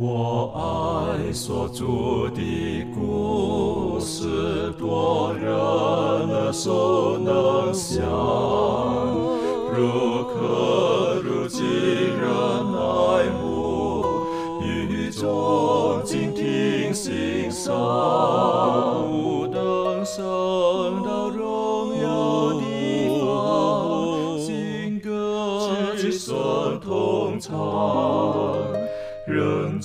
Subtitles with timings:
[0.00, 8.04] 我爱所著的故事，多人耳熟能想，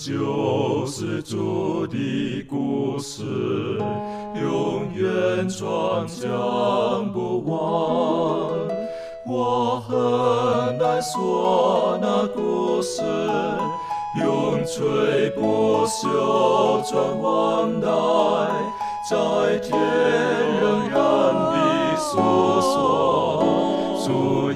[0.05, 3.23] 就是主的故事，
[4.35, 7.55] 永远传讲不完。
[9.25, 13.01] 我很难说那故事，
[14.19, 17.87] 永垂不朽传万代，
[19.09, 19.71] 在天
[20.59, 20.99] 仍然
[21.33, 22.19] 的诉
[22.59, 24.51] 说，主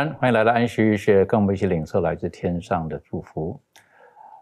[0.00, 3.60] 欢迎来到安息日学，跟我们一起领受来自天上的祝福。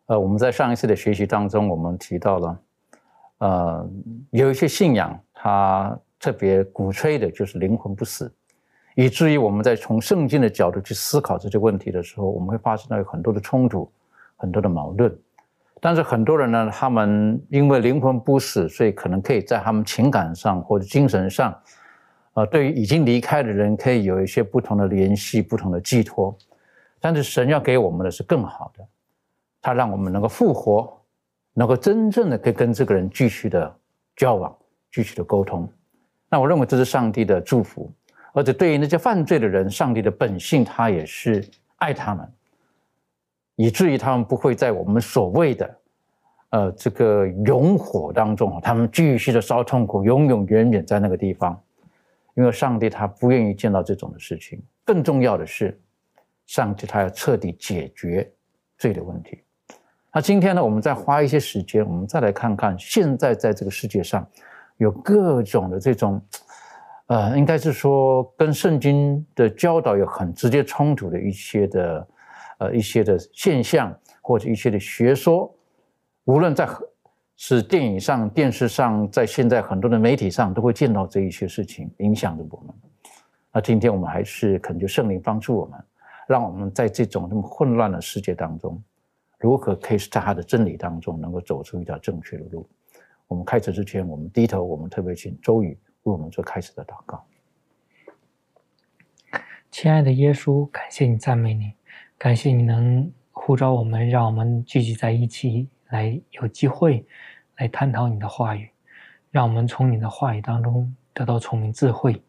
[0.06, 2.60] 呃，我们在上一次的学习当中，我们提到了，
[3.38, 3.90] 呃，
[4.30, 8.32] 有一些信仰，它特别鼓吹的就是灵魂不死，
[8.94, 13.90] 以至于我们在从圣经的角度去思考这些问题的时候，我们会发现到有很多的冲突，
[14.36, 15.12] 很多的矛盾。
[15.80, 21.52] 但是很多人呢，他们因为灵魂不死，所以可能可以在他们情感上或者精神上，
[22.39, 26.33] 呃，对于已经离开的人，可以有一些不同的联系、不同的寄托。
[27.00, 28.86] 但是神要给我们的是更好的，
[29.61, 30.97] 他让我们能够复活，
[31.53, 33.77] 能够真正的可以跟这个人继续的
[34.14, 34.56] 交往、
[34.92, 35.69] 继续的沟通。
[36.28, 37.91] 那我认为这是上帝的祝福，
[38.33, 41.44] 而且对于那些犯罪的人，上帝的本性他也是
[41.78, 42.25] 爱他们。
[43.56, 45.78] 以至于他们不会在我们所谓的，
[46.50, 51.61] 呃，这个永火当中，他们继续的烧痛苦，永永远远在那个地方，
[52.39, 54.62] 因为上帝他不愿意见到这种的事情。
[54.84, 55.78] 更重要的是，
[56.47, 58.32] 上帝他要彻底解决
[58.78, 59.43] 罪的问题。
[60.15, 64.27] 那今天呢，我们再花一些时间，我们再来看看现在在这个世界上
[64.77, 66.22] 有各种的这种，
[67.09, 72.09] 呃，应该是说跟圣经的教导有很直接冲突的一些的。
[72.60, 75.48] 呃，一些的现象或者一些的学说，
[76.25, 76.69] 无论在
[77.41, 82.75] 是电影上、电视上，在现在很多的媒体上，都会见到这一些事情，影响着我们。
[83.53, 85.81] 那今天我们还是恳求圣灵帮助我们，
[86.27, 88.82] 让我们在这种那么混乱的世界当中，
[89.38, 92.69] 如何可以在他的真理当中，能够走出一条正确的路。
[93.28, 97.25] 我们开始之前，我们低头，我们特别请周宇为我们做开始的祷告。
[99.71, 101.72] 亲爱的耶稣，感谢你，赞美你。
[102.19, 107.04] 感谢你能呼召我们，让我们聚集在一起，来有机会
[107.56, 108.71] 来探讨你的话语，
[109.31, 112.22] 让我们从你的话语当中得到聪明智慧，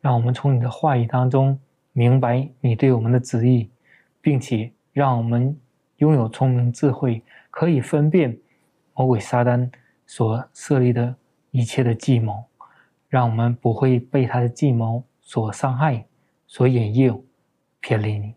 [0.00, 1.58] 让我们从你的话语当中
[1.92, 3.70] 明白你对我们的旨意，
[4.20, 5.58] 并且让我们
[5.98, 8.36] 拥有聪明智慧，可以分辨
[8.94, 9.70] 魔鬼撒旦
[10.06, 11.14] 所设立的
[11.50, 12.44] 一切的计谋，
[13.08, 16.04] 让我们不会被他的计谋所伤害、
[16.46, 17.22] 所引诱、
[17.80, 18.34] 偏离你。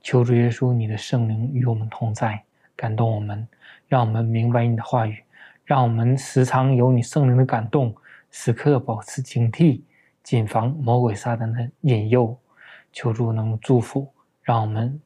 [0.00, 2.42] 求主耶稣，你的圣灵与我们同在，
[2.74, 3.46] 感动我们，
[3.88, 5.22] 让我们明白你的话语，
[5.64, 7.94] 让我们时常有你圣灵的感动，
[8.30, 9.82] 时刻保持警惕，
[10.22, 12.36] 谨防魔鬼撒旦的引诱。
[12.92, 14.08] 求主能祝福，
[14.42, 15.00] 让我们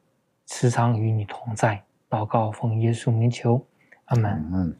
[0.47, 1.83] 时常与你同在。
[2.09, 3.65] 祷告奉耶稣名求，
[4.05, 4.49] 阿门。
[4.53, 4.75] 嗯，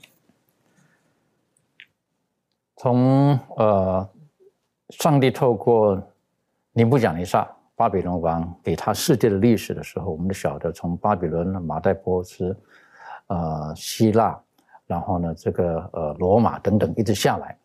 [2.78, 4.10] 从呃，
[4.90, 6.02] 上帝透过
[6.74, 7.48] 尼布甲尼撒。
[7.74, 12.56] 巴比伦王给他世界的历史的时候，我们就晓得，从巴比伦、马代波斯、
[13.32, 14.38] 呃希腊，
[14.86, 17.58] 然后呢，这个呃罗马等等，一直下来。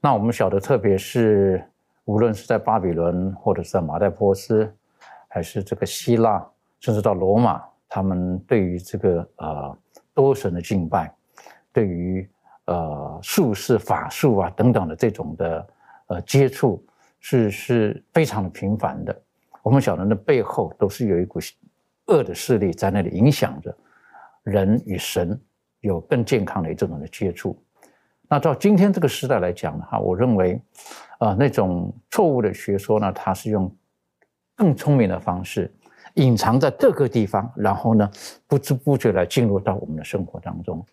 [0.00, 1.60] 那我们晓得，特别是
[2.04, 4.72] 无论是在巴比伦，或者是在马代波斯，
[5.26, 6.46] 还是这个希腊，
[6.78, 9.76] 甚至到罗马，他们对于这个呃
[10.14, 11.12] 多神的敬拜，
[11.72, 12.28] 对于
[12.66, 15.66] 呃术士、法术啊等等的这种的
[16.06, 16.80] 呃接触，
[17.18, 19.20] 是是非常的频繁的。
[19.62, 21.40] 我们晓得，那背后都是有一股
[22.06, 23.76] 恶的势力在那里影响着
[24.46, 25.38] 人与神
[25.80, 27.60] 有更健康的这种的接触。
[28.28, 30.62] 那照今天这个时代来讲的话，我认为，
[31.18, 33.70] 啊，那种错误的学说呢，它是用
[34.54, 35.70] 更聪明的方式
[36.14, 38.10] 隐藏在各个地方，然后呢，
[38.46, 40.86] 不知不觉来进入到我们的生活当中。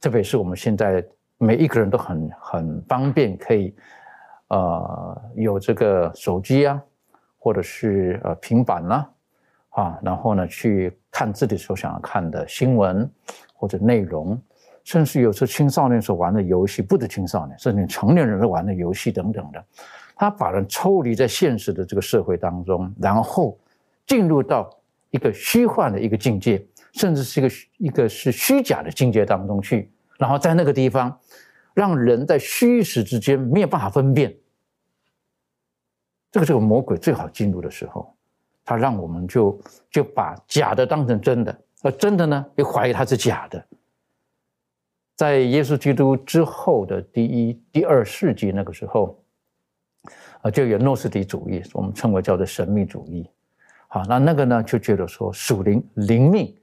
[0.00, 1.04] 特别是我们现在
[1.38, 3.74] 每一个人都很很方便，可以
[4.48, 6.80] 呃有这个手机啊。
[7.38, 9.08] 或者是呃平板啦，
[9.68, 13.10] 啊，然后呢去看自己所想要看的新闻
[13.54, 14.38] 或者内容，
[14.84, 19.64] 甚至有时候青少年所玩的游戏，不止青少年，甚至成年人玩的游戏等等的，
[20.14, 23.58] 他把人抽离在现实的这个社会当中，然后
[24.06, 24.68] 进入到
[25.08, 31.18] 一个虚幻的一个境界，甚至是一个一个是虚假的境界当中去，然后在那个地方，
[31.72, 34.36] 让人在虚实之间没有办法分辨。
[36.30, 38.14] 这个这个魔鬼最好进入的时候，
[38.66, 39.58] 他让我们就
[39.90, 43.64] 就把假的当成真的，而真的呢又怀疑它是假的。
[45.14, 49.22] 在耶稣基督之后的第一、第二世纪那个时候，
[50.42, 53.30] 啊，就有诺斯底主义，我们称为叫做神秘主义。
[53.86, 56.54] 好，那那个呢就觉得说属灵灵命，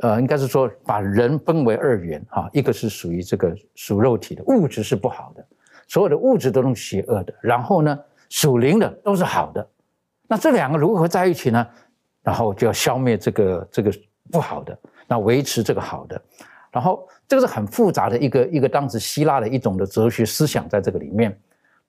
[0.00, 5.46] 呃，应该是说把人分为二元，哈，一个是属于这个属肉体的物质是不好的，
[5.86, 7.96] 所有的物质都是邪恶的，然后呢。
[8.30, 9.68] 属灵的都是好的，
[10.26, 11.66] 那这两个如何在一起呢？
[12.22, 13.92] 然后就要消灭这个这个
[14.30, 16.18] 不好的，那维持这个好的，
[16.72, 21.38] 然后这个是很复杂的一个一个当时希腊的一种的哲学思想在这个里面，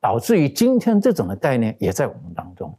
[0.02, 2.78] 导致于今天这种的概念也在我们当中，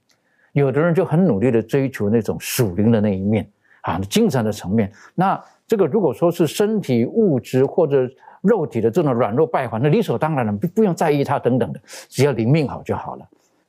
[0.53, 3.50] 有的人就很努力的追求那种属灵的那一面
[3.81, 4.93] 啊，精神的层面。
[5.14, 8.06] 那这个如果说是身体物质或者
[8.43, 11.81] 肉体的这种软弱败坏，那理所当然的不不用在意它等等的，
[12.11, 13.26] 只要灵命好就好了。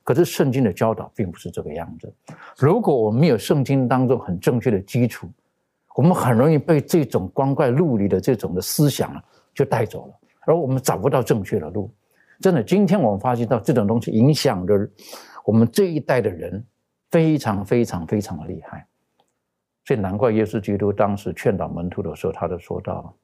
[0.08, 2.10] 可是圣经的教导并不是这个样子。
[2.56, 5.28] 如果我们没有圣经当中很正确的基础，
[5.94, 9.22] 我们很容易被这种光怪陆离的这种的思想啊
[9.52, 10.14] 就带走了，
[10.46, 11.92] 而我们找不到正确的路。
[12.40, 14.90] 真的，今天我们发现到这种东西影响着
[15.44, 16.64] 我们这一代的人
[17.10, 18.86] 非常非常非常的厉害。
[19.84, 23.14] 所以难怪耶稣基督当时劝导门徒的时候，他就说到：“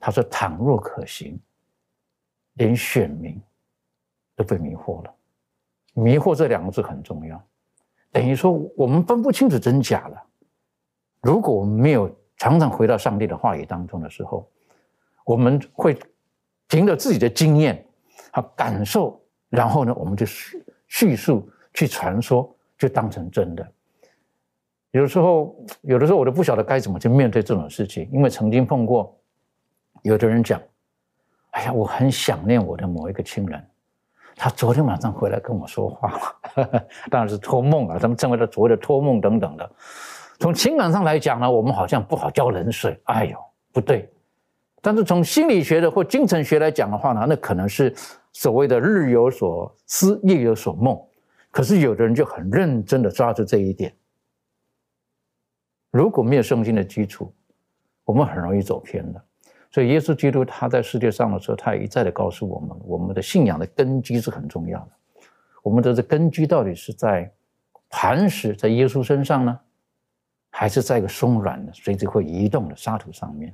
[0.00, 1.38] 他说，倘若可行，
[2.54, 3.40] 连选民
[4.34, 5.14] 都被迷惑了。”
[5.94, 7.42] 迷惑这两个字很重要，
[8.12, 10.22] 等于说我们分不清楚真假了。
[11.22, 14.46] 如果我们没有常常回到上帝的话语当中的时候，
[15.24, 15.96] 我们会
[16.68, 17.82] 凭着自己的经验
[18.32, 19.18] 和感受，
[19.48, 23.66] 然后呢，我们就叙叙述去传说，就当成真的。
[24.90, 29.16] 有时候，有的时候我都不晓得该怎么去面对这种事情，因为曾经碰过，
[30.02, 30.60] 有的人讲
[31.50, 33.64] ：“哎呀，我很想念我的某一个亲人。”
[34.36, 39.70] 他昨天晚上回来跟我说话了， 当然是托梦啊，他们称为他所谓的托梦等等的。
[40.40, 43.38] 从情感上来讲呢，我们好像不好浇冷水，哎呦，
[43.72, 44.10] 不对。
[44.82, 47.94] 但是从心理学的或精神学来讲的话呢，那可能是
[48.32, 51.00] 所谓的日有所思，夜有所梦。
[51.50, 53.94] 可是有的人就很认真的抓住这一点。
[55.92, 57.32] 如果没有圣经的基础，
[58.04, 59.24] 我们很容易走偏的。
[59.74, 64.90] 所以，耶稣基督他在世界上的时候，他也一再的告诉我们，我们的信仰的根基是很重要的。
[65.64, 67.28] 我们的这根基到底是在
[67.90, 69.58] 磐石，在耶稣身上呢，
[70.50, 73.52] 还是在一个松软的、随时会移动的沙土上面？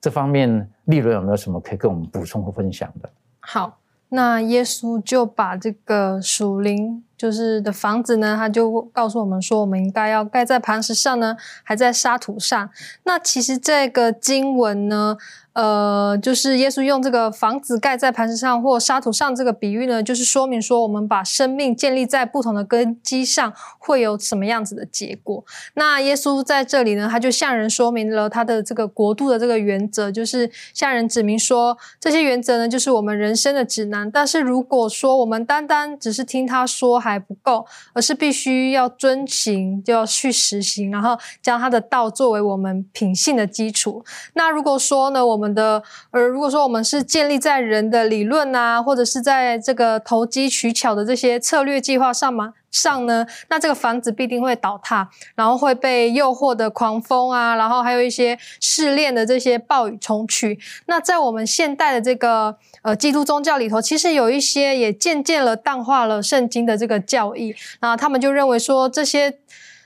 [0.00, 3.10] 这方面，利伦有没有什么可以跟我们补充和分享的？
[3.40, 7.02] 好，那耶稣就把这个属灵。
[7.20, 12.70] 就是的房子呢，他就告诉我们说，我们应该要盖在磐石上呢，还在沙土上。
[13.04, 15.18] 那其实这个经文呢。
[15.52, 25.44] 呃，就是耶稣用这个房子盖在磐石上或沙土上这个比喻呢，就是说明说我们把生命建立在不同的根基上，会有什么样子的结果。
[25.74, 34.08] 那耶稣在这里呢，他就向人说明了他的这个国度的这个原则，就是向人指明说这些原则呢，就是我们人生的指南。
[34.10, 44.04] 但是如果说我们单单只是听他说还不够，而是必须要遵行，就要去实行，然后将他的道作为我们品性的基础。
[44.34, 52.52] 那如果说呢，我我们的，而如果说我们是建立在人的理论啊，或者是在这个投机取巧的这些策略计划上吗？
[52.70, 60.58] 上呢，那这个房子必定会倒塌，然后会被诱惑的狂风啊，然后还有一些试炼的这些暴雨冲去。
[60.84, 69.38] 那在我们现代的这个呃基督宗教里头，其实有一些也渐渐了淡化了圣经的这个教义，那他们就认为说这些。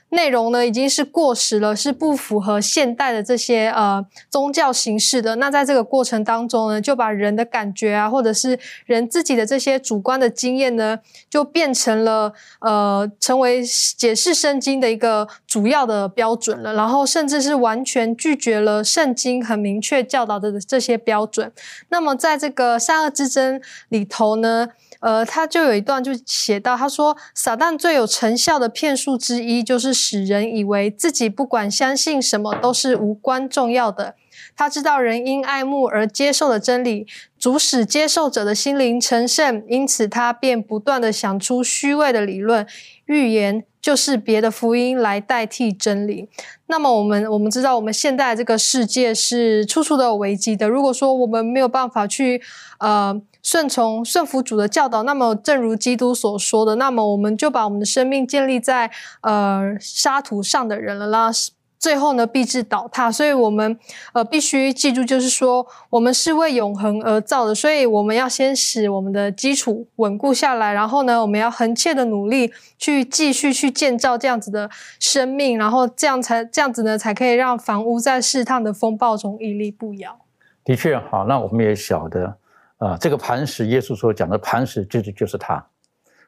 [0.09, 5.35] 内容呢已经是过时了，是不符合现代的这些呃宗教形式的。
[5.37, 12.31] 那在这个过程当中呢，就把人的感觉啊，或者是人自己的这些主观的经验呢，就变成了
[12.61, 13.63] 呃成为
[13.97, 16.73] 解释圣经的一个主要的标准了。
[16.73, 21.51] 然后甚至是完全拒绝了圣经很明确教导的这些标准。
[21.89, 23.59] 那么在这个善恶之争
[23.89, 24.69] 里头呢？
[24.99, 34.15] 呃，他就有一段就写到，他说撒旦最有成效的骗术之一，就是使人以为自己不管相信什么都是无关重要的。
[34.55, 37.05] 他知道人因爱慕而接受的真理，
[37.37, 42.65] 主使接受者的心灵成圣，因此他便不断的想出虚伪的理论、
[43.05, 43.65] 预言。
[43.85, 46.27] 就是别的福音来代替真理。
[46.65, 50.67] 那么我们我们知道，我们现在这个世界是处处都有危机的。
[50.67, 52.41] 如果说我们没有办法去
[52.79, 58.89] 呃顺从顺服主的教导，那么正如基督所说的，那么我们就把我们的生命建立在
[59.21, 61.29] 呃沙土上的人了啦。
[61.77, 63.11] 最后呢，必致倒塌。
[63.11, 63.77] 所以，我们
[64.13, 67.53] 呃必须记住，就是说，我们是为永恒而造的。
[67.53, 74.67] 所以，我们要先使我们的基础稳固下来，然后呢，我们要横切的努力去继续去建造这样子的
[74.99, 80.17] 生命，然后这样才这样子呢，才可以让房屋在试探的风暴中屹立不摇。
[80.63, 82.35] 的确，好，那我们也晓得，
[82.77, 85.55] 啊，这个磐石，耶稣所讲的磐石，就是就是他。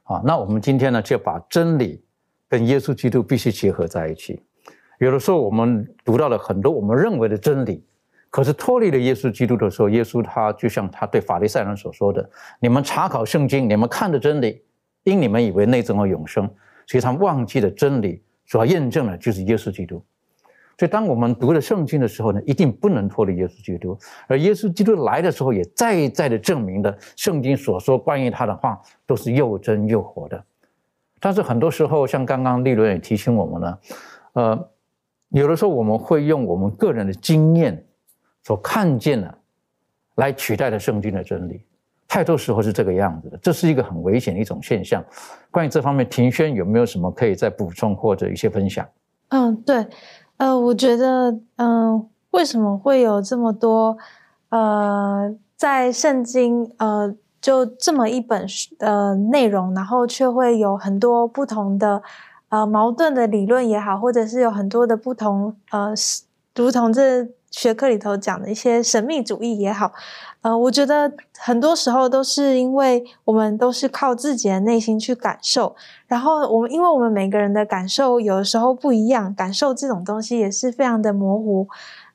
[0.03, 2.01] 啊，那我们今天呢，就把真理
[2.47, 4.41] 跟耶稣基督必须结合在一起。
[4.99, 7.85] 有的时候，我们读到了很多我们认为的真理，
[8.29, 12.27] 可是脱离了耶稣基督的时候，耶稣他就像他对法利赛人所说的
[12.59, 14.63] ：“你们查考圣经，你们看的真理，
[15.03, 16.49] 因你们以为内证而永生，
[16.85, 20.01] 所以他忘记了真理所要验证的就是耶稣基督。
[20.77, 23.97] 所以，当我们读了圣经的时候呢，一定不能脱离耶稣基督。
[24.27, 30.43] 而耶稣基督来的时候，也再一再的证明了圣经所说关于他的话都是又真又活的。
[31.19, 33.79] 但是很多时候，像刚刚利伦也提醒我们了，
[34.33, 34.69] 呃。
[35.31, 37.85] 有的时候我们会用我们个人的经验
[38.43, 39.37] 所看见的
[40.15, 41.65] 来取代了圣经的真理，
[42.07, 45.03] 太多时候是这个样子的，这是一个很危险的一种现象。
[45.51, 48.87] 关于这方面，庭轩有没有什么可以再补充或者一些分享？
[49.27, 49.85] 嗯，对，
[50.37, 53.97] 呃，我觉得，嗯，为什么会有这么多，
[54.49, 62.01] 呃，在圣经，呃，就这么一本书，呃内容，然后却会有很多不同的。
[62.49, 65.93] 呃，矛盾的理论也好，或者是有很多的不同，呃，
[66.55, 69.91] 如同这学科里头讲的一些神秘主义也好，
[70.41, 75.75] 呃，我觉得很多时候都是因为我们都是靠自己的内心去感受，
[76.07, 81.67] 然后我们因为我们每个人的感受有的时候不一样，感受这种东西也是非常的模糊。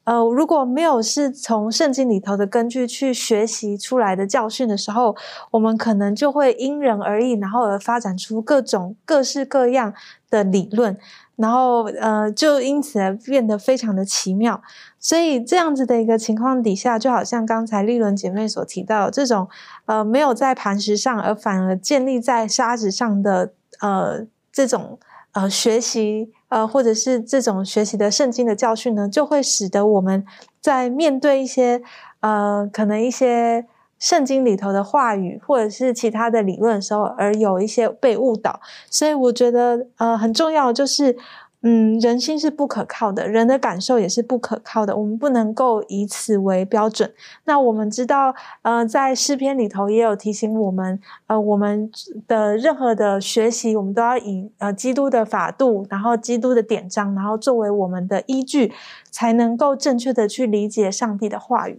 [0.04, 5.14] 呃，如果没有是从圣经里头的根据去学习出来的教训的时候，
[5.52, 9.94] 我们可能就会因人而异，然后而发展出各种各式各样
[10.28, 10.98] 的理论，
[11.36, 14.60] 然后呃，就因此而变得非常的奇妙。
[15.02, 19.48] 所以这样子的一个情况底下，就好像刚才丽伦姐妹所提到，这种
[19.84, 24.98] 呃没有在磐石上，而反而建立在沙子上的呃这种
[25.32, 26.32] 呃学习。
[26.52, 30.22] 呃，或者是这种学习的圣经的教训呢，就会使得我们
[30.60, 31.80] 在面对一些
[32.20, 33.64] 呃，可能一些
[33.98, 38.60] 圣经里头的话语，或者是其他的理论的时候，而有一些被误导。
[38.90, 41.16] 所以我觉得，呃，很重要就是。
[41.64, 44.96] 嗯，人心是不可靠的，人的感受也是不可靠的。
[44.96, 47.12] 我们不能够以此为标准。
[47.44, 51.88] 那我们知道，呃，在诗篇里头也有提醒我们，呃，我们
[52.26, 58.72] 的任何的学习，我们都要以呃基督的法度，然后基督的典章，然后作为我们的依据，
[59.10, 61.78] 才能够正确的去理解上帝的话语。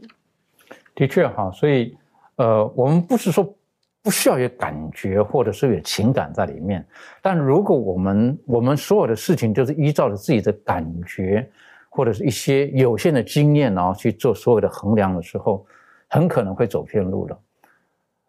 [0.96, 1.98] 的确哈，所以
[2.38, 3.54] 呃，我们不是说。
[4.04, 6.86] 不需要有感觉，或者是有情感在里面。
[7.22, 11.50] 但如果我们我们所有的事情就是依照着自己的感觉，
[11.90, 15.66] 或者是一些有限的经验，然后去做所有的衡量的时候，
[16.10, 17.40] 很可能会走偏路了。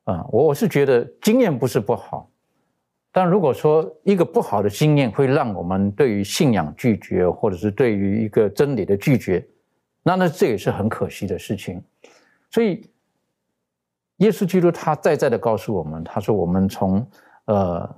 [0.04, 2.30] 啊，我我是觉得经验不是不好，
[3.10, 9.44] 但如果说一个不好的经验会让我们对于信仰拒绝，或者是对于一个真理的拒绝，
[10.04, 11.82] 那那这也是很可惜的事情。
[12.48, 12.88] 所以。
[14.18, 17.04] 耶稣基督他再再的告诉我们，他说：“我们从
[17.46, 17.88] 呃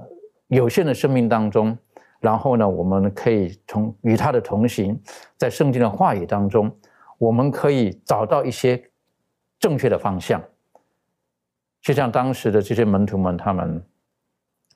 [0.49, 1.77] 有限的生命当中，
[2.21, 4.99] 然后呢，我们可以从与他的同行，
[5.37, 6.75] 在圣经的话语当中，
[7.19, 8.83] 我们可以找到一些
[9.59, 10.43] 正确的方向。
[11.83, 13.85] 就像当时的这些门徒们，他们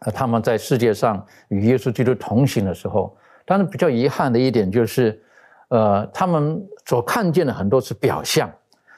[0.01, 3.17] 呃他们在世界上与耶稣基督同行的时候，
[3.47, 5.21] 当然比较遗憾的一点就是，
[5.69, 8.49] 呃，他们所看见的很多是表象。”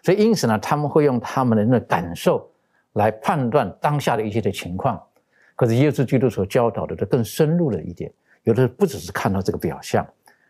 [0.03, 2.51] 所以，因此呢，他们会用他们的那感受
[2.95, 5.01] 来判断当下的一些的情况。
[5.55, 8.13] 可是，耶稣基督所教导的，就更深入了一点。
[8.43, 10.05] 有的不只是看到这个表象，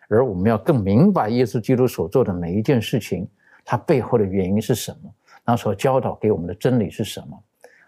[0.08, 3.28] 而我们要更明白耶稣基督所做的每一件事情，
[3.62, 5.12] 它背后的原因是什么？
[5.44, 7.38] 那所教导给我们的真理是什么？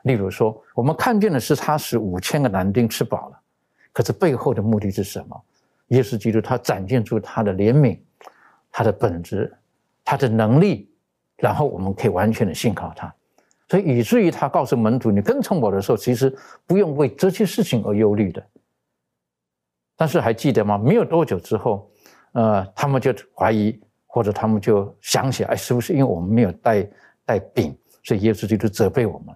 [0.02, 3.40] 例如说，我们看见的是他使五千个男丁吃饱了，
[3.90, 5.42] 可是背后的目的是什么？
[5.88, 7.98] 耶稣基督他展现出他的怜悯，
[8.70, 9.50] 他的本质，
[10.04, 10.90] 他的能力。
[11.36, 13.12] 然后我们可以完全的信靠他，
[13.68, 16.34] 所以以至于他告诉门徒：“你跟从我的时候，其实
[16.66, 18.42] 不用为这些事情而忧虑的。”
[19.96, 20.76] 但是还记得吗？
[20.78, 21.90] 没有多久之后，
[22.32, 26.88] 呃，他们就怀疑或者他们就想起来，哎，是不是因为我们没有带
[27.24, 29.34] 带饼，所以耶稣基督责备我们？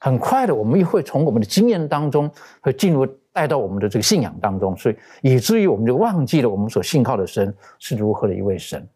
[0.00, 2.30] 很快的，我们又会从我们的经验当中，
[2.60, 8.88] 会进入带到我们的这个信仰当中，所以以至于我们就忘记了我们所信靠的神是如何的一位神。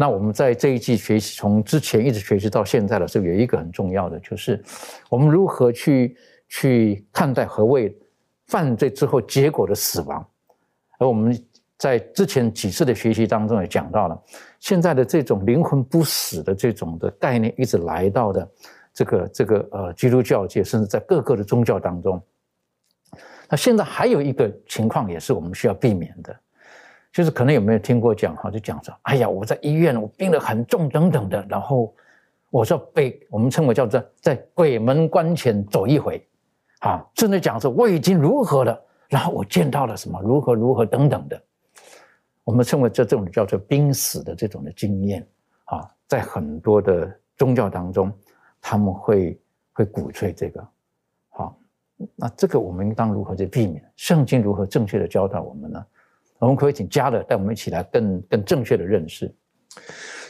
[0.00, 4.58] 那我们在这一季学习，从之前一直学习到现在的时候，有一个很重要的，就是
[5.10, 6.16] 我们如何去
[6.48, 7.94] 去看待何谓
[8.46, 10.26] 犯罪之后结果的死亡。
[10.98, 11.38] 而我们
[11.76, 14.18] 在之前几次的学习当中也讲到了，
[14.58, 18.50] 现在的这种灵魂不死的这种的概念，一直来到的。
[18.94, 22.20] 这个这个呃，基督教界甚至在各个的宗教当中，
[23.50, 26.40] 那现在还有一个情况也是我们需要避免的，
[27.12, 31.94] 就是可能有没有听过讲哈，就讲说，哎呀，我在医院我病得很重等等的，然后
[32.50, 36.26] 我说被我们称为叫做在鬼门关前走一回，
[36.80, 41.42] 啊，甚至讲说我已经如何了，然后我见到了什么如何如何等等的，
[42.44, 45.26] 我们称为这这种叫做濒死的这种的经验
[45.64, 48.12] 啊，在很多的宗教当中。
[48.62, 49.40] 他们会
[49.72, 50.68] 会鼓吹这个，
[51.30, 51.58] 好，
[52.14, 53.82] 那这个我们应当如何去避免？
[53.96, 55.82] 圣经如何正确的教导我们呢？
[56.40, 59.32] 我们可以请加勒带我们一起来更更正确的认识。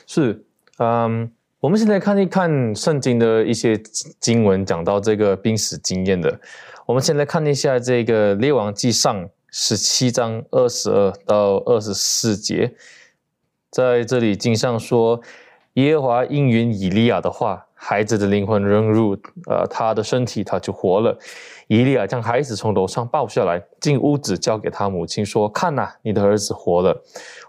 [0.06, 0.44] 是，
[0.78, 3.80] 嗯，我们现在看一看圣经的一些
[4.18, 6.38] 经文，讲到这个濒死经验的。
[6.84, 12.74] 我们先来看一下这个列王记上十七章二十二到二十四节，
[13.70, 15.20] 在这里经上说，
[15.74, 17.66] 耶和华应允以利亚的话。
[17.82, 21.18] 孩子的灵魂扔入呃他的身体，他就活了。
[21.70, 27.00] 伊利亚将孩子从楼上抱下来，进屋子交给他母亲，说：“看呐，你的儿子活了。”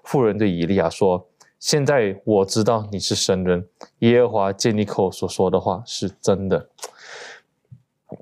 [0.06, 3.66] 妇人对以利亚说：“现在我知道你是神人，
[3.98, 6.70] 耶和华借你口所说的话是真的。”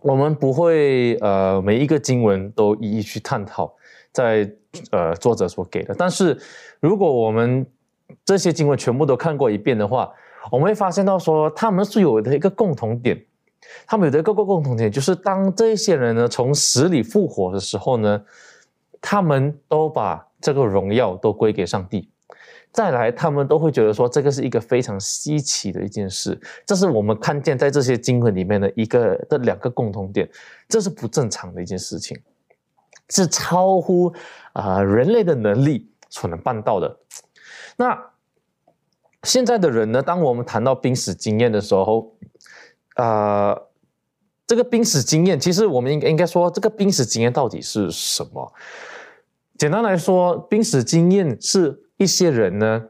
[0.01, 3.69] 我们不会呃每一个经文都一一去探讨，
[4.13, 4.49] 在
[4.91, 5.93] 呃作者所给的。
[5.93, 6.39] 但是
[6.79, 7.67] 如果我们
[8.23, 10.09] 这些经文全部都看过一遍的话，
[10.49, 13.21] 我们会发现到说，他们是有的一个共同点，
[13.85, 18.23] 他们有的一个共共同点，就是当这些人呢从死里复活的时候呢，
[19.01, 22.09] 他们都把这个荣耀都归给上帝。
[22.71, 26.39] 再来，他们都会觉得说，这个是一个非常稀奇的一件事。
[26.65, 30.29] 这是我们看见在这些经文里面的一个的两个共同点，
[30.67, 32.17] 这是不正常的一件事情，
[33.09, 34.13] 是超乎
[34.53, 36.97] 啊人类的能力所能办到的。
[37.77, 38.09] 那。
[39.23, 40.01] 现在的人呢？
[40.01, 42.15] 当我们谈到濒死经验的时候，
[42.99, 43.57] 啊，
[44.45, 48.51] 这个濒死经验，其实我们应应该说，这个濒死经验到底是什么？
[49.57, 52.83] 简单来说，濒死经验是一些人呢，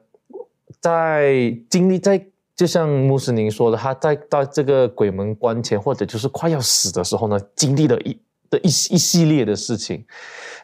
[0.79, 8.19] 在经历在，就像穆斯林说的，他在到这个鬼门关前，或者就是快要死的时候呢，经历了一
[8.49, 10.03] 的一一系列的事情。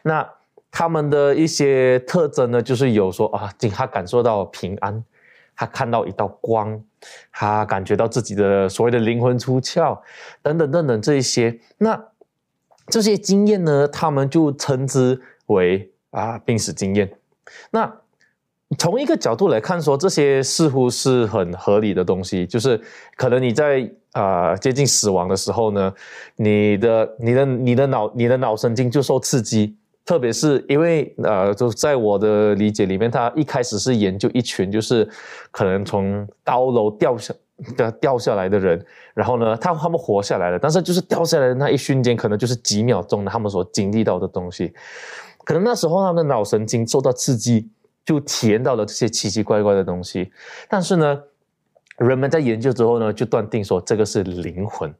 [0.02, 0.28] 那
[0.70, 5.04] 他们的一些特征呢，就是有说啊，他感受到平安。
[5.56, 6.80] 他看到一道光，
[7.32, 9.98] 他感觉到自己的所谓的灵魂出窍，
[10.42, 12.08] 等等等等这一些，那
[12.88, 17.10] 这些经验呢，他们就称之为啊病死经验。
[17.70, 18.00] 那
[18.78, 22.80] 从一个角度来看，说这些似乎是很合理的东西，就是
[23.16, 25.94] 可能你在啊接近死亡的时候呢，
[26.36, 29.76] 你的你的你的脑你的脑神经就受刺激。
[30.06, 35.06] 特别是因为呃，就在我的理解里面，他一开始是研究一群就是
[35.50, 37.34] 可能从高楼掉下
[37.76, 44.72] 掉掉下来的人，然后呢，他他们活下来了，但是就是掉下来的那一瞬间，可能就是几秒钟的他们所经历到的东西，
[45.44, 47.68] 可能那时候他们的脑神经受到刺激，
[48.04, 50.30] 就体验到了这些奇奇怪怪的东西，
[50.68, 51.20] 但是呢，
[51.98, 54.94] 人们在研究之后呢，就断定说这个是灵魂，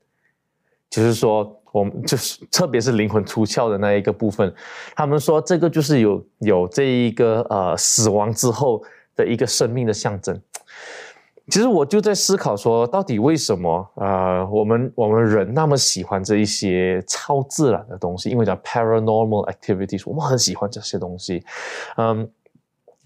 [0.97, 1.55] 就是说。
[1.73, 4.51] 我们 就是，特别是灵魂出窍的那一个部分，
[4.95, 8.83] 他们说这个就是有有这一个呃死亡之后
[9.15, 10.41] 的一个生命的象征。
[11.49, 18.31] 其实我就在思考说，到底为什么啊我们我们人那么喜欢这一些超自然的东西？
[18.31, 21.45] 因为叫 paranormal activities，我们很喜欢这些东西。
[21.99, 22.27] 嗯，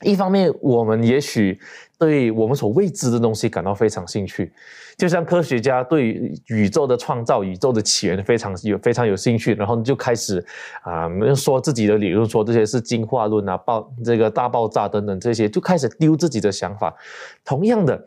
[0.03, 1.61] 一方面我们也许。
[2.01, 4.51] 对我们所未知的东西感到非常兴趣，
[4.97, 10.43] 就像科学家对宇宙的创造、宇宙的起源非常有非常有兴趣，然后就开始
[10.81, 16.97] 啊说自己的理论，说这些是进化论啊、爆这个大爆炸等等这些，就开始丢自己的想法。
[17.45, 18.03] 同样的，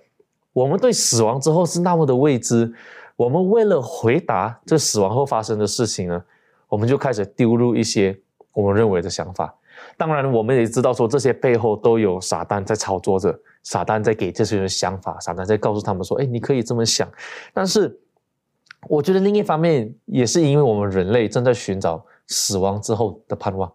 [0.53, 2.73] 我们对死亡之后是那么的未知，
[3.15, 6.23] 我们为了回答这死亡后发生的事情呢，
[6.67, 8.17] 我们就开始丢入一些
[8.53, 9.53] 我们认为的想法。
[9.97, 13.37] 当然，我们也知道说这些背后都有撒旦在操作着。
[13.65, 17.09] 撒旦在给这些人想法，撒旦在告诉他们说：“哎，你可以这么想。”
[17.53, 17.97] 但是，
[18.89, 23.71] 我觉得另一方面也是因为我们人类正在寻找死亡之后的盼望，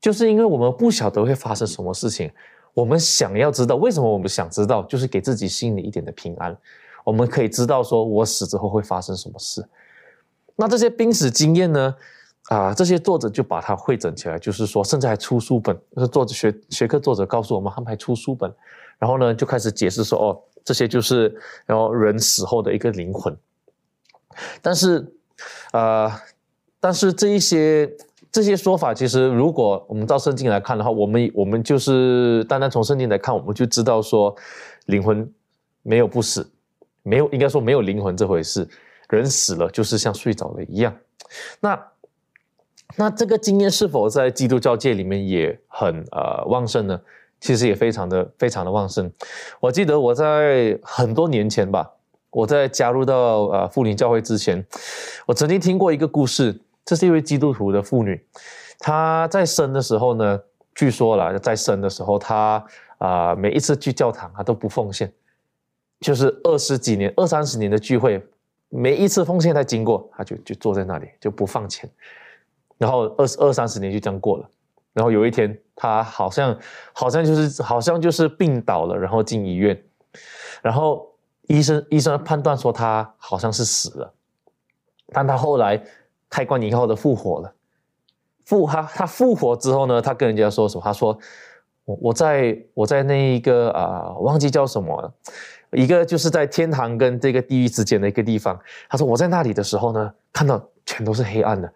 [0.00, 2.28] 就是因为我们不晓得会发生什么事情，
[2.74, 6.58] 我们想要知道为什么我们想知道，就是给自己心里一点的平安。
[7.04, 9.64] 我们可以知道说，我死之后会发生什么事。
[10.56, 11.94] 那这些濒死经验呢？
[12.48, 15.76] 啊，这些作者就把它汇整起来，就是说，甚至还出书本。
[15.96, 18.52] 就是作者学学科作者告诉我们，他们还出书本，
[18.98, 23.36] 然后呢，就开始解释说，哦，这些就是然后人死后的一个灵魂。
[24.62, 25.04] 但是，
[25.72, 26.08] 呃，
[26.78, 27.92] 但是这一些
[28.30, 34.32] 这些说法，其实如果我们照圣经来看的话，我们我们就是单单从圣经来看，我们就知道说，
[34.84, 35.28] 灵魂
[35.82, 36.48] 没有不死，
[37.02, 38.68] 没有应该说没有灵魂这回事。
[39.08, 40.96] 人死了就是像睡着了一样。
[41.58, 41.76] 那。
[42.94, 47.00] 那这个经验是否在基督教界里面也很呃旺盛呢？
[47.40, 49.12] 其实也非常的非常的旺盛。
[49.60, 51.90] 我记得我在很多年前吧，
[52.30, 54.64] 我在加入到呃富林教会之前，
[55.26, 56.58] 我曾经听过一个故事。
[56.84, 58.24] 这是一位基督徒的妇女，
[58.78, 60.40] 她在生的时候呢，
[60.72, 62.64] 据说了在生的时候，她
[62.98, 65.12] 啊每一次去教堂，她都不奉献，
[65.98, 68.24] 就是二十几年、二三十年的聚会，
[68.68, 71.90] 每一次奉献她经过，她就就坐在那里就不放钱。
[72.78, 74.48] 然后二十二三十年就这样过了，
[74.92, 76.56] 然后有一天他好像
[76.92, 79.82] 好像就是好像就是病倒了，然后进医院，
[80.62, 81.06] 然后
[81.48, 84.12] 医生医生判断说他好像是死了，
[85.12, 85.82] 但他后来
[86.28, 87.52] 开棺以后的复活了，
[88.44, 90.82] 复他他复活之后呢，他跟人家说什么？
[90.84, 91.18] 他说
[91.84, 95.14] 我我在我在那一个啊忘记叫什么了，
[95.72, 98.58] 一个就是在天堂跟这个地狱之间的一个地方。
[98.88, 101.72] 他说我在那里的时候呢，看到全都是黑暗的。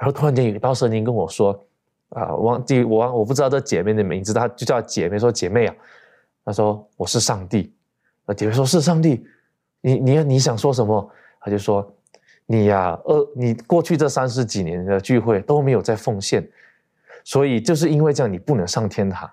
[0.00, 1.52] 然后突然间有一道声音跟我说
[2.16, 5.74] ：“啊，忘记我我不知道这姐妹的名字，她就叫姐妹说姐妹啊。”
[6.42, 7.70] 她说：“我是上帝。”
[8.24, 9.22] 啊，姐妹说是上帝。
[9.82, 11.10] 你你你想说什么？
[11.38, 11.94] 他就说
[12.46, 16.46] ：“你呀，呃，你过去这三十几年的聚会都没有在奉献，
[17.24, 19.30] 所以就是因为这样你不能上天堂。”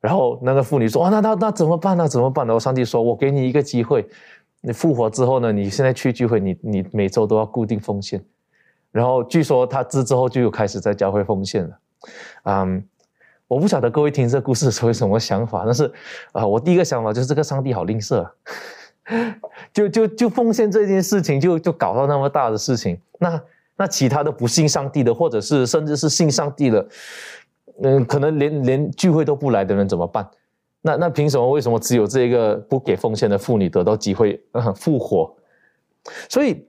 [0.00, 2.08] 然后那个妇女说：“哇，那那那怎么办呢？
[2.08, 4.08] 怎么办呢？”上帝说：“我给你一个机会，
[4.62, 8.22] 你复活之后呢，你现在去聚会，你你每周都要固定奉献。”
[8.94, 11.78] 然后据说他之之后就又开始在教会奉献了，
[12.44, 12.84] 嗯，
[13.48, 15.92] 我不晓得各位听这故事的时候有什么想法，但是
[16.30, 18.24] 啊，我第一个想法就是这个上帝好吝啬，
[19.74, 23.42] 就就就奉献这件事情就就搞到那么大的事情，那
[23.76, 26.88] 那其他的不信上帝的，或者是甚至是信上帝的，
[27.82, 30.24] 嗯，可能连连聚会都不来的人怎么办？
[30.82, 31.50] 那那凭什么？
[31.50, 34.40] 为什么只有这个不给奉献的妇女得到机会
[34.76, 35.34] 复活？
[36.28, 36.64] 所以。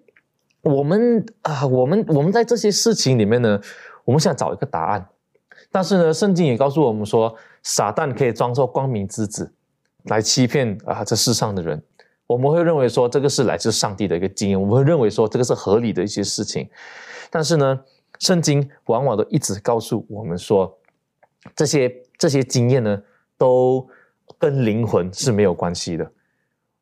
[0.66, 3.62] 我们啊，我们我们在这些事情里面呢，
[4.04, 5.08] 我们想找一个答案，
[5.72, 9.54] 但是呢，圣经也告诉我们说，撒旦可以装作光明之子，
[10.06, 11.80] 来欺骗啊这世上的人。
[12.26, 16.68] 我们会认为说这个是来自上帝的一个经验，我们会认为说这个是合理的一些事情，
[17.30, 17.80] 但是呢，
[18.18, 20.76] 圣经往往都一直告诉我们说，
[21.56, 23.00] 这些这些经验呢，
[23.38, 23.88] 都
[24.40, 26.12] 跟灵魂是没有关系的。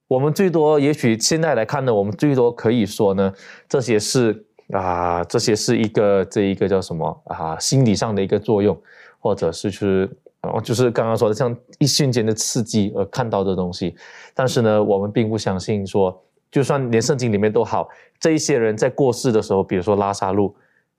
[0.08, 3.34] 我们最多，也许现在来看呢，我们最多可以说呢，
[3.68, 8.80] 这些是啊，这些是一个这一个叫什么啊，心理上的一个作用，
[9.20, 10.10] 或者是是
[10.42, 13.96] 哦，就是刚刚说的像一瞬间的刺激而看到的东西。
[14.36, 17.88] 但是呢，我们并不相信说，就算连圣经里面都好，
[18.20, 20.56] 这一些人在过世的时候，比如说拉萨路，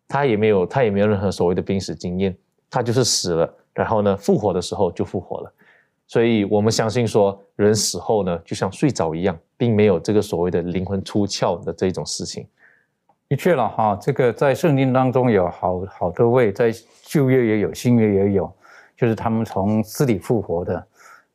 [0.09, 2.37] 他也没有他也没有任何所谓的濒死经验，
[2.71, 5.53] 他就是死了，然后呢，复活的时候就复活了。
[6.15, 12.47] 所以我们相信说，人死后呢，就像睡着一样，并没有这个所谓的灵魂出窍的这种事情。
[13.29, 16.73] 的确了哈，这个在圣经当中有好好多位，在
[17.03, 18.49] 旧约也有，新约也有，
[18.97, 20.87] 就是他们从死里复活的。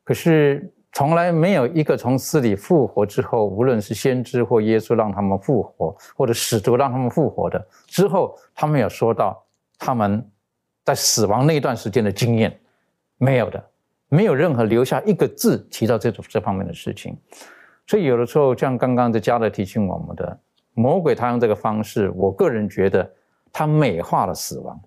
[0.05, 9.43] 可是从来没有一个从死里复活之后，无论是先知或耶稣让他们复活，或者使徒让他们复活的之后，他们有说到
[9.77, 10.25] 他们
[10.85, 12.57] 在死亡那一段时间的经验，
[13.17, 13.61] 没有的。
[14.09, 17.15] 没有任何留下一个字提到这种这方面的事情，
[17.87, 20.37] 所以有的时候像刚刚的加勒提醒我们的
[20.73, 23.09] 魔鬼，他用这个方式，我个人觉得
[23.53, 24.79] 他美化了死亡，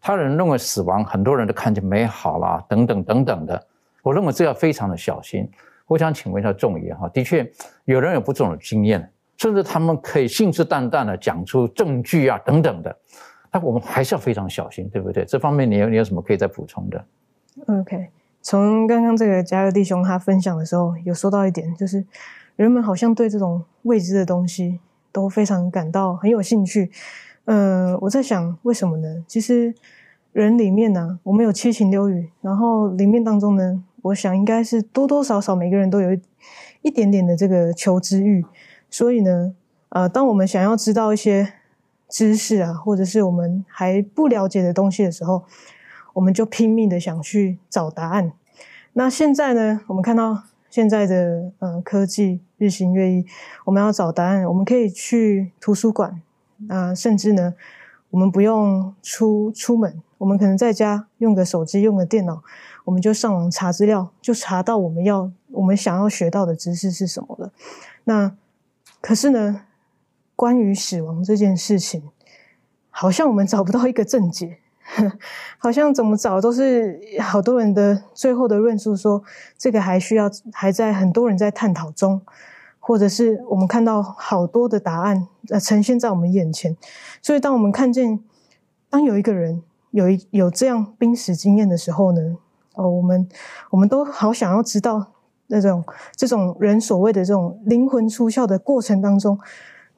[0.00, 3.66] 他人认为死亡很多人都看见美好啦，等等等等的，
[4.02, 5.48] 我认为这要非常的小心。
[5.86, 7.48] 我想请问一下仲爷哈，的确
[7.84, 12.96] 有人有不同的经验，甚至他们可以信誓旦旦的讲出证据啊等等的，
[13.52, 15.24] 那我们还是要非常小心，对不对？
[15.24, 17.04] 这方面你有你有什么可以再补充的
[17.68, 18.08] ？OK。
[18.48, 22.06] 从刚刚这个加勒弟兄他分享的时候，有说到一点，就是
[22.54, 24.78] 人们好像对这种未知的东西
[25.10, 26.88] 都非常感到很有兴趣。
[27.46, 29.24] 呃，我在想为什么呢？
[29.26, 29.74] 其实
[30.32, 36.22] 人里面呢，我们有七情六欲，然后里面当中呢，我想应该是多多少少每个人都有一
[36.82, 38.46] 一点点的这个求知欲。
[38.88, 39.56] 所以呢，
[39.88, 41.54] 呃，当我们想要知道一些
[42.08, 45.42] 知识啊，或者是我们还不了解的东西的时候，
[46.16, 48.32] 我们就拼命的想去找答案。
[48.94, 53.26] 那现在呢，我们看到现在的呃科技日新月异，
[53.66, 56.22] 我们要找答案，我们可以去图书馆，
[56.70, 57.52] 啊、甚至呢，
[58.08, 62.42] 我们不用出出门，我们可能在家用个手机，用个电脑，
[62.84, 67.52] 我们就上网查资料，就查到我们要我们想要学到的知识是什么了。
[68.04, 68.34] 那
[69.02, 69.64] 可是呢，
[70.34, 72.02] 关于死亡这件事情，
[72.88, 74.60] 好像我们找不到一个正解，
[75.58, 79.22] 好像怎么找都是好多人的最后的论述说，
[79.58, 82.20] 这个还需要还在很多人在探讨中，
[82.78, 86.76] 或者是我们看到好多的答案呃呈现在我们眼前，
[87.20, 88.20] 所以当我们看见
[88.88, 92.36] 当有一个人有一有这样濒死经验的时候呢，
[92.74, 93.28] 哦，我们
[93.70, 95.12] 我们都好想要知道
[95.48, 99.38] 那种这种人所谓的这种灵魂出窍的过程当中，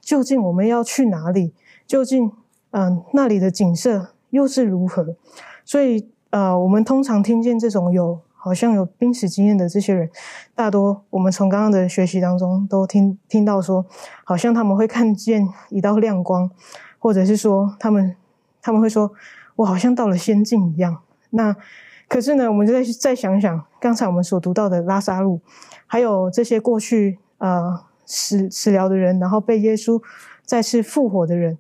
[0.00, 1.52] 究竟我们要去哪里？
[1.86, 2.32] 究竟
[2.70, 5.16] 嗯、那里的景色又是如何？
[5.64, 10.08] 所以呃，我们通常听见这种有好像有濒死经验的这些人，
[10.54, 13.84] 大多我们从刚刚的学习当中都听听到说，
[14.24, 16.50] 好像他们会看见一道亮光，
[16.98, 18.14] 或者是说他们
[18.62, 19.10] 他们会说，
[19.56, 20.98] 我好像到了仙境一样。
[21.30, 21.54] 那
[22.08, 25.40] 可是呢，我们就再再想想刚才我们所读到的拉萨路，
[25.86, 30.00] 还有这些过去呃死死了的人，然后被耶稣
[30.44, 31.58] 再次复活的人，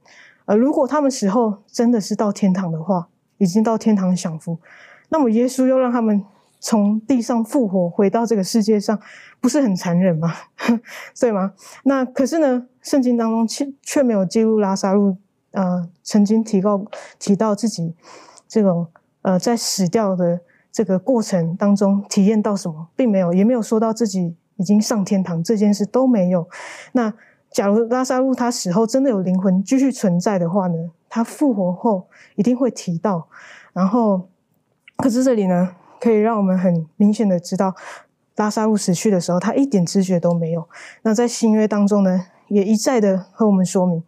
[0.48, 4.58] 呃，如果他们死后真的是到天堂的话，已经到天堂享福，
[5.10, 6.24] 那么耶稣又让他们
[6.58, 8.98] 从地上复活回到这个世界上，
[9.42, 10.32] 不是很残忍吗？
[11.20, 11.52] 对吗？
[11.84, 15.18] 那可是呢，圣经当中却却没有记录拉萨路
[15.50, 16.82] 呃曾经提到
[17.18, 17.94] 提到自己
[18.48, 18.88] 这种
[19.20, 20.40] 呃在死掉的
[20.72, 26.48] 这个过程当中体验到什么，并没有，也没有说到自己已经上天堂这件事都没有。
[26.92, 27.12] 那
[27.50, 33.28] 假如拉萨路他死后真的有灵魂继续存在的话呢，他复活后一定会提到。
[33.72, 34.28] 然后，
[34.96, 37.74] 可是这里呢，可以让我们很明显的知道，
[38.36, 40.68] 拉萨路死去的时候，他一点知觉都没有。
[41.02, 44.02] 那在新约当中呢，也一再的和我们说明，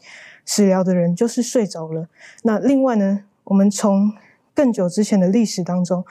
[0.45, 2.09] 死了的人就是睡着了。
[2.43, 4.13] 那另外呢，我们从
[4.55, 6.05] 更久之前的历史当中，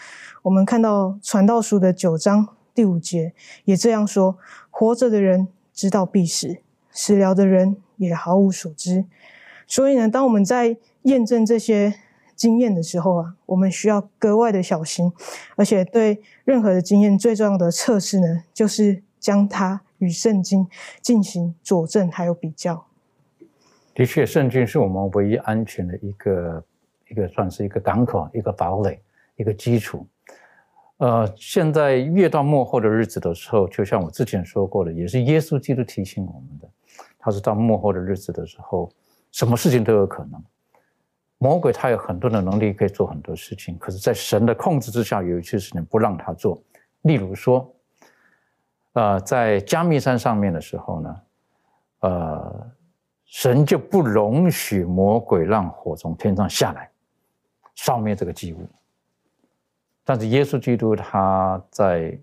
[0.43, 3.33] 我们看到传道书的九章第五节
[3.65, 4.37] 也这样说：
[4.69, 6.57] 活着的人知道必死，
[7.01, 9.05] 食疗的人也毫无所知。
[9.65, 11.93] 所以呢，当我们在验证这些
[12.35, 15.09] 经验的时候啊，我们需要格外的小心，
[15.55, 20.67] 而且对任何的经验最重要的测试呢，就是将它与圣经
[21.01, 22.85] 进行佐证还有比较。
[23.95, 26.63] 的确，圣经是我们唯一安全的一个
[27.09, 28.99] 一个算是一个港口、一个堡垒、
[29.37, 30.05] 一个基础。
[30.97, 36.67] 呃，现在越到末后的日子的时候，就像我之前说过的，也是耶稣基督提醒我们的，
[37.19, 38.89] 他是到幕后的日子的时候，
[39.31, 40.41] 什么事情都有可能。
[41.37, 46.61] 魔鬼他有很多的能力，可以做很多事情，可是，在神的控制之下，有一些事情不让他做。
[47.03, 47.73] 例如说，
[48.93, 51.21] 呃，在加密山上面的时候呢，
[51.99, 52.71] 呃，
[53.23, 56.89] 神就不容许魔鬼让火从天上下来，
[57.75, 58.67] 烧灭这个祭物。
[60.03, 62.19] 但是耶稣基督他在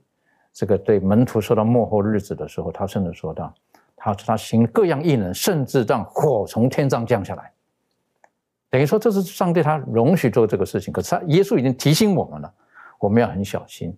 [0.53, 3.55] 这个对门徒说到幕后日子的时候，他甚至说到，
[3.97, 7.51] 他他行各样异能，甚至让火从天上降下来。
[8.69, 12.55] 等于说这是上帝他容许做这个事情，可是他耶稣已经提醒我们了，
[12.99, 13.97] 我们要很小心。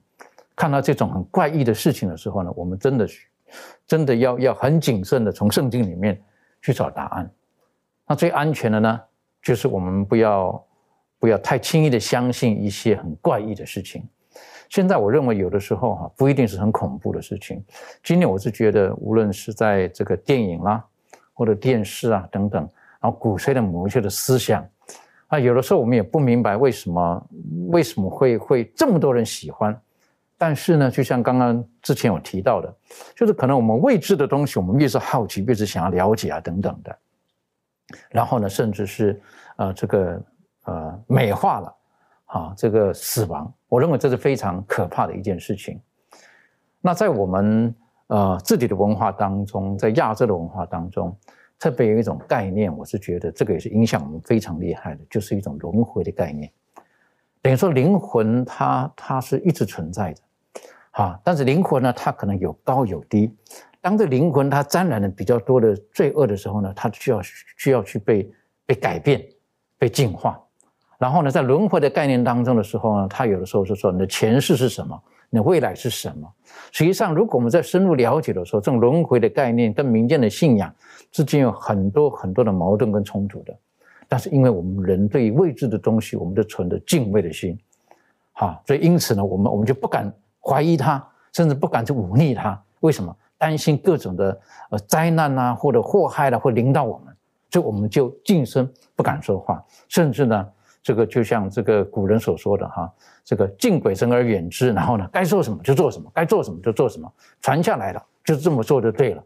[0.55, 3.27] 看到这种很怪异的事情的时候呢，我们真的是
[3.87, 6.21] 真的要要很谨慎的从圣经里面
[6.63, 7.31] 去找答案。
[8.07, 9.01] 那最安全的呢，
[9.43, 10.67] 就是我们不要
[11.19, 14.07] 不要太轻易的相信一些很怪异的事情。
[14.69, 17.65] 现在我认为有的时候哈，不一定是很恐怖的事情。
[18.03, 20.85] 今天我是觉得，无论是在这个电影啦，
[21.33, 22.63] 或者电视啊等等，
[23.01, 24.69] 然后鼓吹的某一些的思想，
[25.29, 27.27] 啊，有的时候我们也不明白为什么
[27.69, 29.79] 为什么会会这么多人喜欢。
[30.41, 32.73] 但是呢，就像刚刚之前有提到的，
[33.17, 36.97] 就是可能我们未知的东西，我们越是好奇，越是想要了解啊等等的。
[38.11, 39.21] 然后呢，甚至是
[39.57, 40.23] 呃这个
[40.67, 41.77] 呃美化了
[42.27, 45.81] 啊这个死亡，我认为这是非常可怕的一件事情。
[46.81, 47.75] 那在我们
[48.07, 51.17] 呃自己的文化当中，在亚洲的文化当中，
[51.59, 56.51] 特别有一种概念，我是觉得这个也是影响我们非常厉害的，就是一种轮回的概念。
[57.43, 60.21] 等于说灵魂它它是一直存在的。
[60.93, 63.33] 啊，但是灵魂呢，它可能有高有低。
[63.81, 68.33] 当这灵魂它沾染了比较多的罪恶的时候呢，它需要需要去被
[68.67, 69.25] 被改变、
[69.79, 70.41] 被净化。
[70.99, 76.29] 然后呢，在轮回的概念当中的时候呢，它有的时候是说你的前世是什么，你的未来是什么。
[76.73, 80.75] 实际上，如果我们在深入了解的时候，这种轮回的概念跟民间的信仰
[81.13, 83.57] 之间有很多很多的矛盾跟冲突的。
[84.09, 87.59] 但是，因为我们人对于未知的东西，我们都存着敬畏的心，
[88.33, 90.13] 哈，所以因此呢，我们我们就不敢。
[90.41, 92.59] 怀疑他，甚至不敢去忤逆他。
[92.81, 93.15] 为什么？
[93.37, 97.15] 担心各种的呃灾难啊，或者祸害了会临到我们，
[97.51, 100.49] 所以我们就噤声不敢说话，甚至呢，
[100.89, 102.91] 这个就像这个古人所说的哈，
[103.23, 109.23] 这个敬鬼神而远之，然后呢，该做什么就做什么，该做什么就做什么，传下来了，就这么做就对了，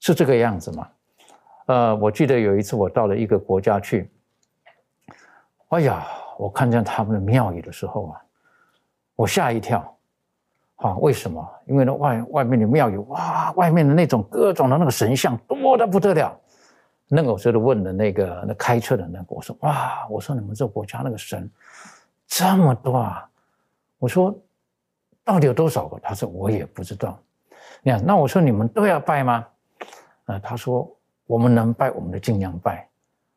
[0.00, 0.88] 是这个样子吗？
[1.66, 4.10] 呃，我记得有一次我到了一个国家去，
[5.68, 6.04] 哎呀，
[6.36, 8.20] 我看见他们的庙宇的时候啊，
[9.14, 9.94] 我吓一跳。
[10.78, 11.48] 啊，为什么？
[11.66, 16.36] 因为呢，外外面的庙宇，哇，外面的那种各种的那个神像多的不得了。
[17.08, 21.50] 那个我就问了那个那开车的那个，我说哇，我说你们这国家那个神
[22.26, 23.28] 这么多啊？
[23.98, 24.36] 我说
[25.24, 25.98] 到底有多少个？
[26.00, 27.18] 他说我也不知道。
[27.82, 29.46] 你看，那我说你们都要拜吗？
[30.26, 30.88] 呃，他说
[31.26, 32.88] 我们能拜，我们就尽量拜。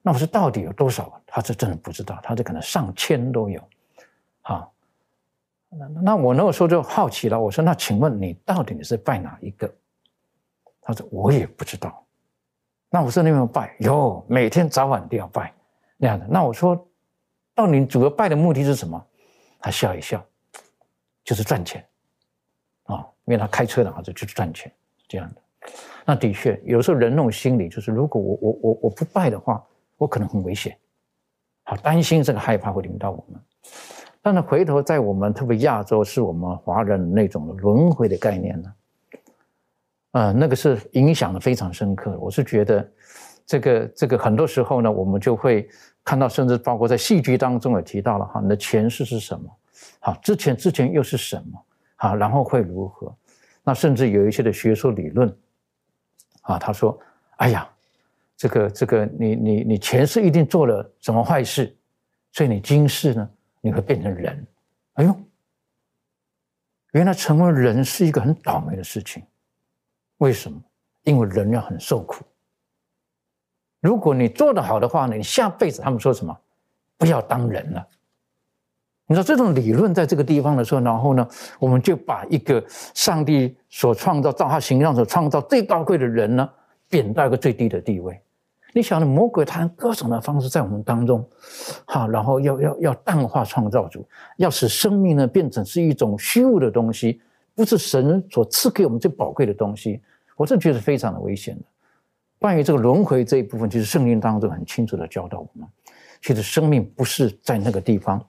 [0.01, 1.21] 那我说到底有多少个？
[1.25, 3.61] 他是真的不知道，他这可能上千都有。
[4.41, 4.71] 好。
[5.73, 9.73] 那那我那个时候就好奇了，我说：“那请问你到底你是拜哪一个？”
[10.83, 12.05] 他说：“我也不知道。”
[12.93, 13.73] 那我说：“你有没有拜？
[13.79, 15.53] 有，每天早晚都要拜
[15.95, 16.75] 那样的。”那我说
[17.55, 19.01] ：“到你主要拜的目的是什么？”
[19.63, 20.21] 他笑一笑，
[21.23, 21.85] 就是赚钱
[22.83, 24.69] 啊，因为他开车的话就就是赚钱
[25.07, 25.41] 这样的。
[26.05, 29.63] 那的确，有时候人那种心理就是，如果我我我我不拜的话，
[29.95, 30.77] 我可能很危险，
[31.63, 33.39] 好担心这个害怕会临到我们。
[34.21, 38.73] 但是回头在我们特别亚洲，是我们华人那种轮回的概念呢，
[40.11, 42.17] 啊，那个是影响的非常深刻。
[42.19, 42.91] 我是觉得，
[43.45, 45.69] 这个这个很多时候呢，我们就会
[46.03, 49.49] 看到，甚至包括在戏剧当中也提到了哈，你的前世是什么？
[49.99, 51.65] 好，之前之前又是什么？
[51.95, 53.15] 好，然后会如何？
[53.63, 55.33] 那甚至有一些的学术理论，
[56.41, 56.99] 啊，他说，
[57.37, 57.69] 哎呀，
[58.35, 61.73] 这个这个，你你你前世一定做了什么坏事，
[62.33, 63.29] 所以你今世呢？
[63.63, 64.47] 你会变成人，
[64.93, 65.15] 哎呦，
[66.93, 69.23] 原来成为人是一个很倒霉的事情。
[70.21, 70.57] 为什么？
[71.03, 72.23] 因为人要很受苦。
[73.79, 76.37] 如果你做得好的话呢，你下辈子他们说什么？
[76.95, 77.87] 不要当人了。
[79.07, 86.47] 你说这种理论在这个地方的时候，然后呢，我们就把一个上帝所创造、造他形象所创造最高贵的人呢，
[86.87, 88.21] 贬到一个最低的地位。
[88.73, 91.27] 你想的魔鬼他用各种的方式在我们当中，
[91.85, 94.07] 好，然后要要要淡化创造主，
[94.37, 97.19] 要使生命呢变成是一种虚无的东西，
[97.55, 99.99] 不是神所赐给我们最宝贵的东西。
[100.41, 101.63] 我这觉得非常的危险的。
[102.39, 105.67] 关于这个轮回这一部分，其实圣经当中很清楚的教导我们，
[106.19, 108.19] 其实生命不是在那个地方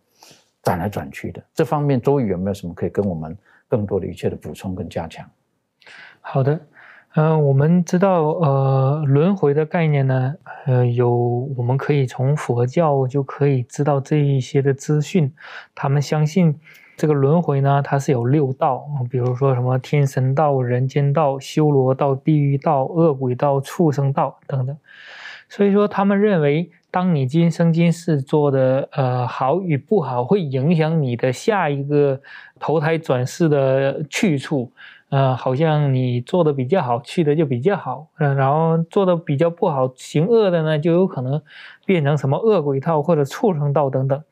[0.63, 1.43] 转来转去的。
[1.55, 3.35] 这方面周瑜有没有什么可以跟我们
[3.67, 5.27] 更多的一切的补充跟加强？
[6.21, 6.61] 好的。
[7.15, 11.11] 嗯，我们知道，呃，轮回的概念呢，呃，有
[11.57, 15.31] 我们可以从佛教就可以知道这一些的资讯。
[15.75, 16.59] 他们相信
[17.03, 24.77] 这个轮回呢，它是有六道，比如说什么天神道、人间道、修罗道、地狱道、恶鬼道、畜生道等等。
[25.49, 32.21] 所以说，他们认为，当你今生今世做的呃好与不好，会影响你的下一个
[32.61, 34.71] 投胎转世的去处。
[35.13, 41.43] 呃，好像你做的比较好，去的就比较好，嗯，然后做的比较不好，行恶的呢，就有可能
[41.85, 44.25] 变成什么恶鬼道或者畜生道等等。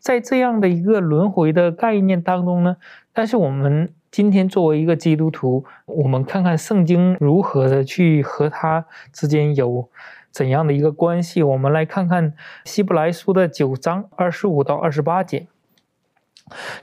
[0.00, 2.76] 在这样的一个轮回的概念当中呢，
[3.12, 9.88] 但是我们今天作为一个基督徒，我们看看圣经如何的去和它之间有
[10.32, 11.44] 怎样的一个关系。
[11.44, 15.46] 我们来看看希伯来书的九章二十五到二十八节，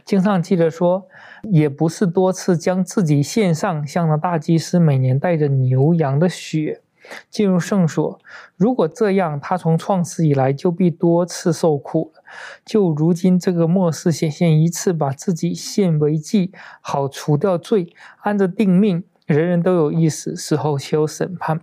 [0.04, 1.08] 经上记着说。
[1.50, 6.82] 也不是多次将自己献上，像那大祭司每年带着牛羊的血
[7.32, 8.20] 进入圣所。
[8.58, 12.14] 如果这样，他从创世以来就必多次受苦。
[12.64, 21.62] 就如今这个末世显现一次，把自己献为祭，好除掉罪，按着定命，人人都有意思，死后有审判。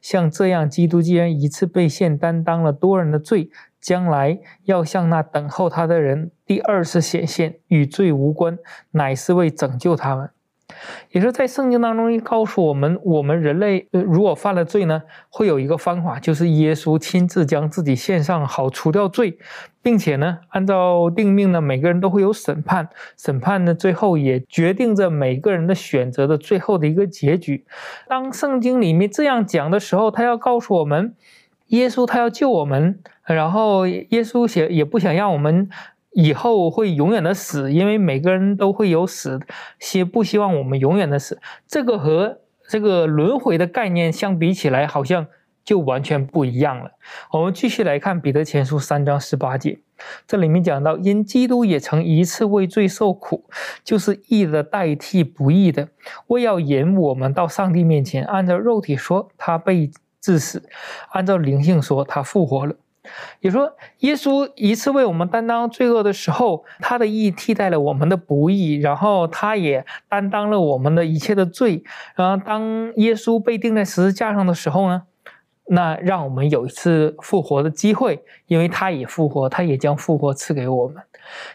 [0.00, 3.50] 像这样，基督既然一次被献，担当了多人的罪。
[3.88, 8.58] 将来要向那等候他的人第二次显现，与罪无关，
[8.90, 10.28] 乃是为拯救他们。
[11.12, 19.38] 也是在圣经当中告诉我们，我们人类如果犯了罪呢，会有一个方法，就是耶稣亲自将自己献上，好除掉罪，
[19.80, 27.64] 并且呢，按照定命呢，每个人都会有审判，审判呢，最后也决定着每个人的选择的最后的一个结局。
[28.06, 31.14] 当圣经里面这样讲的时候，他要告诉我们。
[31.68, 35.68] 耶稣他要救我们，然后耶稣想也不想让我们
[36.12, 39.40] 以后会永远的死，因为每个人都会有死，
[39.78, 41.40] 希不希望我们永远的死？
[41.66, 42.38] 这个和
[42.68, 45.26] 这个轮回的概念相比起来，好像
[45.62, 46.92] 就完全不一样了。
[47.32, 49.78] 我们继续来看彼得前书三章十八节，
[50.26, 53.44] 这里面讲到，因基督也曾一次为罪受苦，
[53.84, 55.88] 就是义的代替不义的，
[56.28, 58.24] 为要引我们到上帝面前。
[58.24, 59.90] 按照肉体说，他被
[60.20, 60.60] 致死；
[61.10, 62.74] 按照灵性说，他复活了。
[63.40, 71.82] 也说，耶稣一次为我们担当罪恶的时候，他的义替代了我们的不义，然后他也担当了我们的一切的罪。
[72.14, 75.04] 然后，当耶稣被钉在十字架上的时候呢，
[75.68, 81.02] 那让我们有一次复活的机会，因为他也复活，他也将复活赐给我们。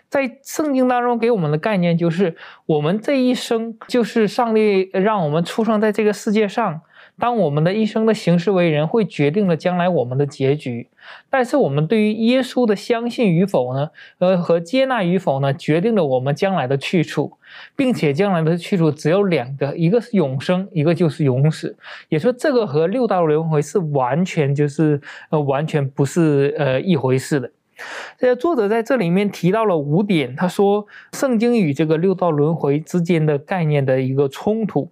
[0.10, 2.36] 在圣经当中给我们的概念就是，
[2.66, 6.82] 我们这一生就是上帝让我们出生在这个世界上。
[7.20, 10.88] 当我们的一生的行事为人，会决定了将来我们的结局。
[11.30, 13.90] 但是我们对于耶稣的相信与否呢？
[14.20, 15.54] 呃，和接纳与否呢？
[15.54, 17.34] 决定了我们将来的去处，
[17.76, 21.78] 并且将来的去处只有两个，一个是永生，一个就是永死。
[22.10, 25.00] 也说这个和六道轮回是完全就是
[25.30, 27.52] 呃完全不是呃一回事的。
[28.18, 34.90] 这作者在这里面提到了五点，他说圣经与这个六道轮回之间的概念的一个冲突。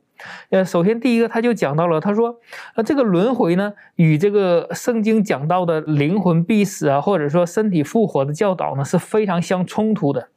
[0.50, 2.40] 呃，首先第一个，他就讲到了，他说，
[2.76, 10.30] 呃，这个轮回呢，与这个圣经讲到的灵魂必死啊，或者说身体复活的教导呢，是非常相冲突的，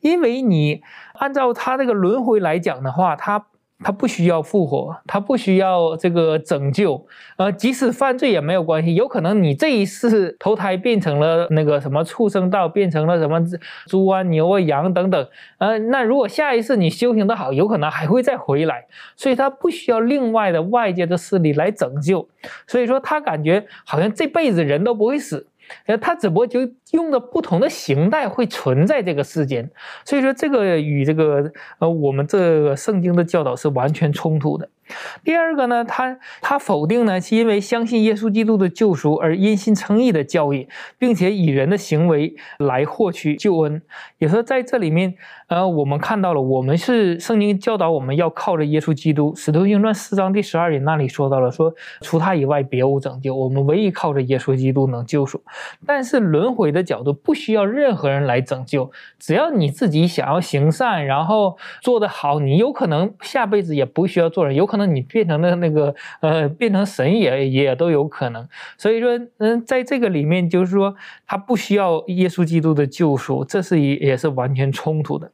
[0.00, 0.82] 因为你
[1.14, 3.46] 按照他这个轮回来讲的话，他。
[3.82, 7.06] 他不需要复活，他不需要这个拯救，
[7.36, 8.94] 呃，即使犯罪也没有关系。
[8.94, 13.40] 有可能你这一世投胎变成了那个什么畜生道，变成了什么
[13.86, 15.28] 猪啊、牛啊、羊等等，
[15.58, 18.86] 呃，那如果下一次你修行的好，有可能还会再回来。
[19.16, 22.28] 所以他不需要另外的外界的势力来拯救。
[22.66, 25.46] 所以说他感觉好像这辈子人都不会死。
[25.86, 26.60] 呃，他只不过就
[26.92, 29.70] 用的不同的形态会存在这个世间，
[30.04, 34.68] 所以说这个与这个呃我们这个圣经的教导是完全冲突的。
[35.22, 40.68] 第二个呢，他他否定呢，是因为相信耶稣基督的救赎而因信称义的教义，
[40.98, 43.82] 并且以人的行为来获取救恩。
[44.18, 45.14] 也说在这里面，
[45.50, 49.34] 呃，我们看到了，我们是圣经教导我们要靠着耶稣基督。
[49.34, 55.42] 使徒行传四章第十二节那里说到了，说除他以外别无拯救，我们唯一靠着耶稣基督能救赎。
[55.84, 64.94] 但是轮回的角度不需要任何人来拯救，只要你自己想要行善，然后做得好，你有可能下辈子也不需要做人，有可能。
[64.94, 68.48] 你变成了那个呃，变成神也也都有可能。
[68.78, 70.94] 所以说，嗯，在这个里面，就是说
[71.26, 75.32] 他不需要耶稣基督的救赎，这是也也是完全冲突的。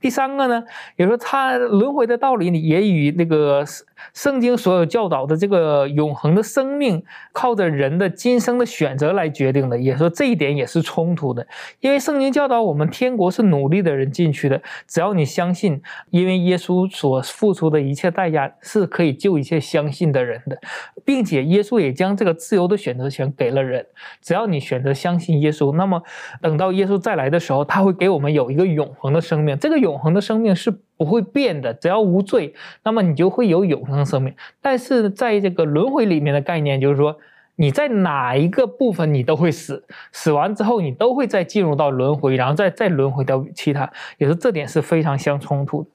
[0.00, 0.64] 第三个呢，
[0.96, 3.64] 也说它轮回的道理也与那个
[4.12, 11.46] 圣经所有教导的这个永恒的生命，靠着人的今生的选择来决定的，也说这一点也是冲突的。
[11.80, 15.80] 因为圣经教导我们，天国是努力的人进去的，只要你相信，
[16.10, 20.58] 因为耶稣所付出的一切代价是可以救一切相信的人的，
[21.04, 23.84] 并且耶稣也将这个自由的选择权给了人，
[24.20, 26.02] 只要你选择相信耶稣，那么
[26.40, 29.58] 等到耶稣再来的时候，他会给我们有一个永恒的生命。
[29.58, 34.34] 这个永恒的生命是不会变的，只要无罪，那么你就会有永恒生命。
[34.60, 37.16] 但是在这个轮回里面的概念，就是说
[37.56, 45.88] 你在哪一个部分你都会死，死完之后你都会再进入到轮回，然后再再轮回到其他，也是这点是非常相冲突的。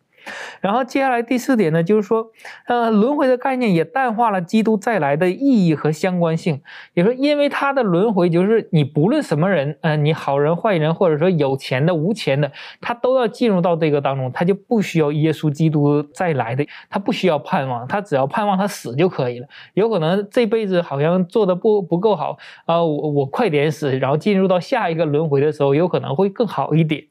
[0.62, 2.32] 然后接下来第四点呢，就是说，
[2.68, 6.62] 呃，轮回的概念也淡化了基督再来的意义和相关性。
[6.94, 19.48] 也说，因为他的轮回就是你不论什么人，呃，你好人坏人，或者说有钱的无钱的，他都要进入到这个当中，他就不需要耶稣基督再来的，他不需要盼望，他只要盼望他死就可以了。
[19.74, 27.06] 有可能这辈子好像做的不不够好啊，我我快点死，然后进入到下一个轮回的时候，有可能会更好一点。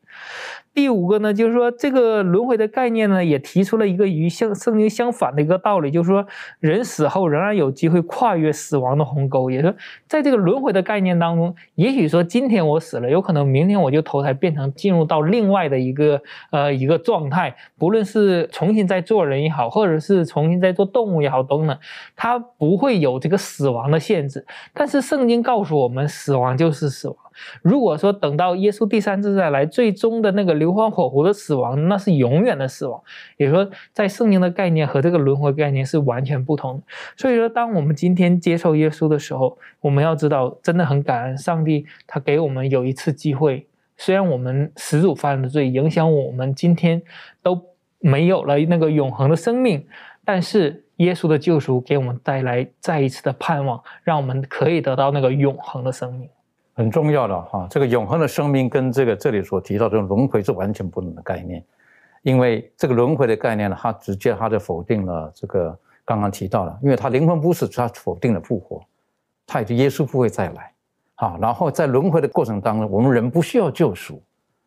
[0.72, 6.24] 第五个呢，就是说这个轮回的概念呢，也提出了一个与相圣经相反的一个道理，就是说
[6.60, 9.50] 人死后仍然有机会跨越死亡的鸿沟。
[9.50, 9.74] 也是
[10.06, 21.76] 在这个轮回的概念当中，也许说今天我死了，有可能明天我就投胎变成进入到另外的一个呃一个状态，不论是重新再做人也好，或者是重新再做动物也好，等等，
[22.14, 24.46] 它不会有这个死亡的限制。
[24.72, 27.16] 但是圣经告诉我们，死亡就是死亡。
[27.62, 33.02] 如果说等到耶稣第三次再来，最终的那个流欢火湖的死亡，那是永远的死亡。
[33.36, 36.82] 也说，在圣经的概念和这个轮回概念是完全不同的。
[37.16, 43.66] 所以说，当我们今天接受耶稣的时候，我们要知道，真的很感恩上帝，他给我们有一次机会。
[43.96, 47.02] 虽然我们始祖犯的罪影响我们今天
[47.42, 47.60] 都
[47.98, 49.86] 没有了那个永恒的生命，
[50.24, 56.28] 但是耶稣的救赎给我们带来再一次的盼望，让我们可以得到那个永恒的生命。
[56.72, 61.62] 很重要的哈，这个永恒的生命跟这个这里所提到这种轮回是完全不同的概念，
[62.22, 68.82] 因为这个轮回的概念呢，它直接它就否定了这个刚刚提到了，因为它灵魂不死，它否定了复活，
[69.46, 70.72] 它也就耶稣不会再来，
[71.16, 74.22] 好，然后在轮回的过程当中，我们人不需要救赎，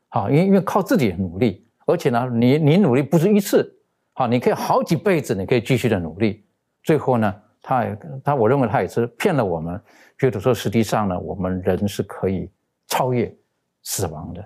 [0.09, 3.75] 好，因因为靠自己的努力，而且呢，你你努力不是一次，
[4.13, 6.43] 好，你可以好几辈子，你可以继续的努力，
[6.83, 7.33] 最后呢，
[7.63, 9.81] 他也他我认为他也是骗了我们，
[10.19, 12.51] 觉得说实际上呢，我们人是可以
[12.87, 13.33] 超越
[13.81, 14.45] 死亡的，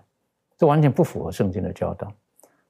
[0.57, 2.09] 这完全不符合圣经的教导。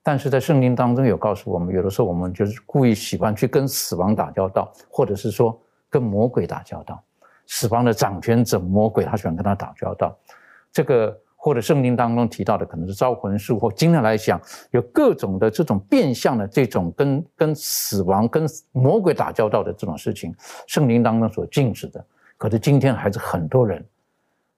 [0.02, 7.04] 但是在圣经当中有告诉我们，有的时候我们就是故意喜欢去跟死亡打交道，或者是说跟魔鬼打交道。
[7.46, 10.18] 死亡的掌权者魔鬼，他喜欢跟他打交道。
[10.72, 20.36] 这个或者圣经当中提到的，可能是招魂术，或今天来讲有各种的这种变相的这种跟跟死亡、跟魔鬼打交道的这种事情，
[20.68, 22.06] 圣经当中所禁止的。
[22.36, 23.86] 可是今天还是很多人，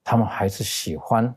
[0.02, 1.32] 他们还是喜欢。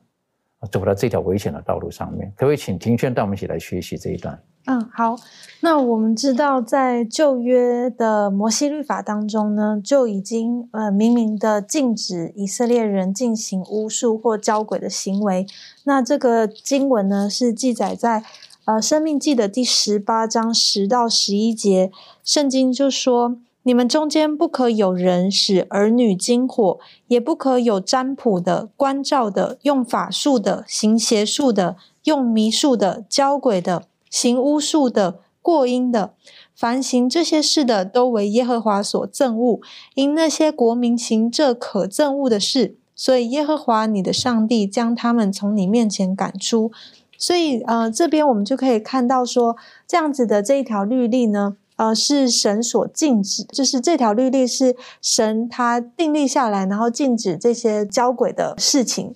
[0.71, 4.41] 走到这条危险的道路上面，各位请庭轩带我们一起来学习这一段？
[4.66, 5.18] 嗯，好。
[5.59, 15.45] 那我们知道，在旧约的摩西律法当中呢，就已经呃明明的禁止以色列人进行巫术或交鬼的行为。
[15.84, 18.24] 那这个经文呢，是记载在
[18.66, 21.91] 呃生命记的第十八章十到十一节，
[22.24, 23.38] 圣经就说。
[23.66, 33.84] 你们中间不可有人使儿女惊火，也不可有占卜的、关照的、用法术的、行邪术的、用迷术的、教鬼的、
[34.14, 36.14] 行巫术的、过阴的。
[36.55, 39.59] 凡行这些事的，都为耶和华所憎恶。
[39.95, 46.72] 因那些国民行这可憎恶的事，所以耶和华你的上帝将他们从你面前赶出。
[47.18, 49.55] 所以，呃，这边我们就可以看到说，
[49.88, 51.57] 这样子的这一条律例呢。
[51.76, 59.16] 呃，是神所禁止，就是这条律例是神他订立下来，然后禁止这些交鬼的事情。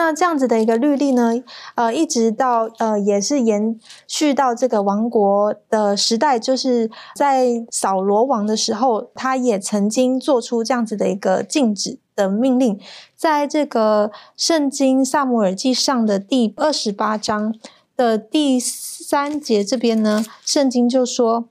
[0.00, 1.34] 那这样子的一个律例呢，
[1.74, 3.78] 呃，一直到呃，也是延
[4.08, 12.80] 续到这个王国的时代，就是在扫罗王的时候，他也曾经做出这样子的一个禁止的命令。
[13.14, 17.54] 在这个圣经萨姆尔记上的第二十八章
[17.94, 21.44] 的第三节这边呢，圣经就说。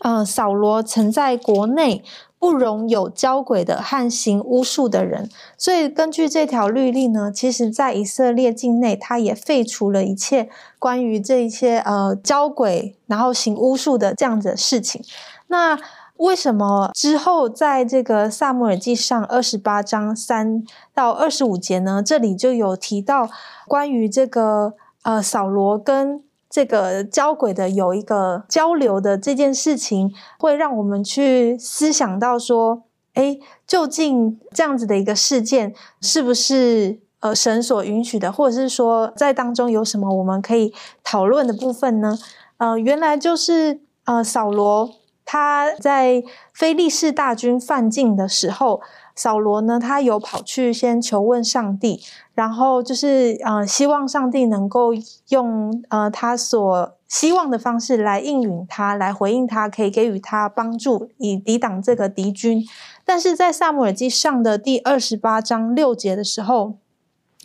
[0.00, 2.02] 呃，扫罗曾在国内
[2.44, 15.02] 不容有交鬼的和行巫术的人，所以根据这条律例呢，其实在以色列境内，他也废除了一切关于这一些呃交鬼然后行巫术的这样子的事情。
[15.46, 15.78] 那
[16.18, 22.02] 为什么之后在这个萨姆尔记上二十八章三到二十五节呢？
[22.04, 23.30] 这里就有提到
[23.66, 24.74] 关于这个
[25.04, 26.22] 呃扫罗跟。
[26.54, 32.84] 这个交轨的有一个交流的这件事情，会让我们去思想到说，
[33.14, 33.36] 哎，
[33.66, 42.16] 究竟这样子的一个事件是不是呃神所允许的，或者是说在当中有什么我们可以讨论的部分呢？
[42.58, 44.88] 呃，原来就是呃扫罗
[45.24, 48.80] 他在非利士大军犯境的时候。
[49.14, 52.02] 扫罗呢，他有跑去先求问上帝，
[52.34, 54.90] 然后就是呃，希望上帝能够
[55.28, 62.64] 用呃他所希望的方式来应允他，来回应他，可以给予他帮助，以抵挡这个敌军。
[63.04, 66.78] 但是在萨姆尔记上的第二十八章六节的时候，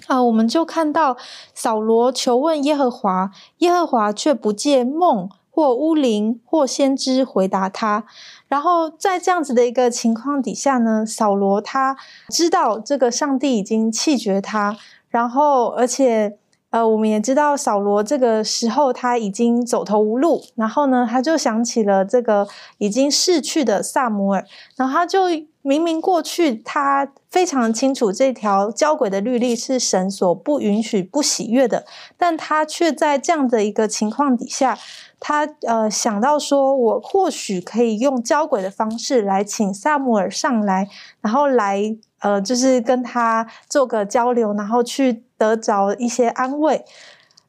[0.08, 1.18] 啊，我们就看到
[1.54, 5.30] 扫罗求问耶和华，耶和华却不借梦。
[5.60, 8.05] 或巫灵或先知回答他，
[8.47, 11.97] 然后在这样子的一个情况底下呢，扫罗他
[12.30, 14.78] 知道这个上帝已经弃绝他，
[15.10, 16.38] 然后而且
[16.70, 22.47] 呃，我们也知道扫罗这个时候他已经走投无路，然后呢，他就想起了这个
[22.78, 24.45] 已经逝去的萨摩尔，
[24.78, 25.24] 然后他就
[25.62, 31.86] 明明过去他非常清楚这条交轨的律例是神所不允许、不喜悦的，
[32.18, 34.78] 但他却在这样的一个情况底下。
[35.20, 40.88] 他呃想到说，我或许可以用交轨的方式来请萨姆尔上来，
[41.22, 46.86] 然后来呃就是跟他做个交流，然后去得着一些安慰。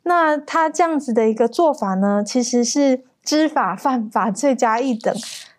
[0.02, 5.14] 那他这样子的一个做法呢，其实是知法犯法，罪加一等。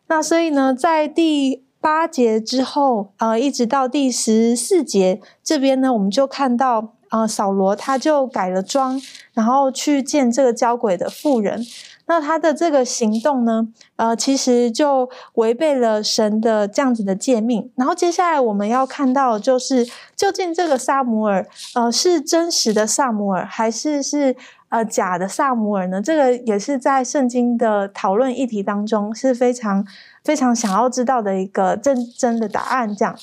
[0.08, 9.02] 那所以呢，在第八节之后，呃，一直到第十四节这边呢，我们就看到呃扫罗他就改了装，
[9.34, 11.64] 然后去见这个交轨的妇人。
[12.08, 17.72] 那他的这个行动呢，呃，其实就违背了神的这样子的诫命。
[17.76, 24.36] 然后接下来我们要看到，就是究竟这个萨姆尔，呃，是真实的萨姆尔，还是是
[24.70, 26.02] 呃假的萨姆尔呢？
[26.02, 29.86] 这个也是在圣经的讨论议题当中是非常
[30.24, 32.94] 非常想要知道的一个真真的答案。
[32.94, 33.16] 这样，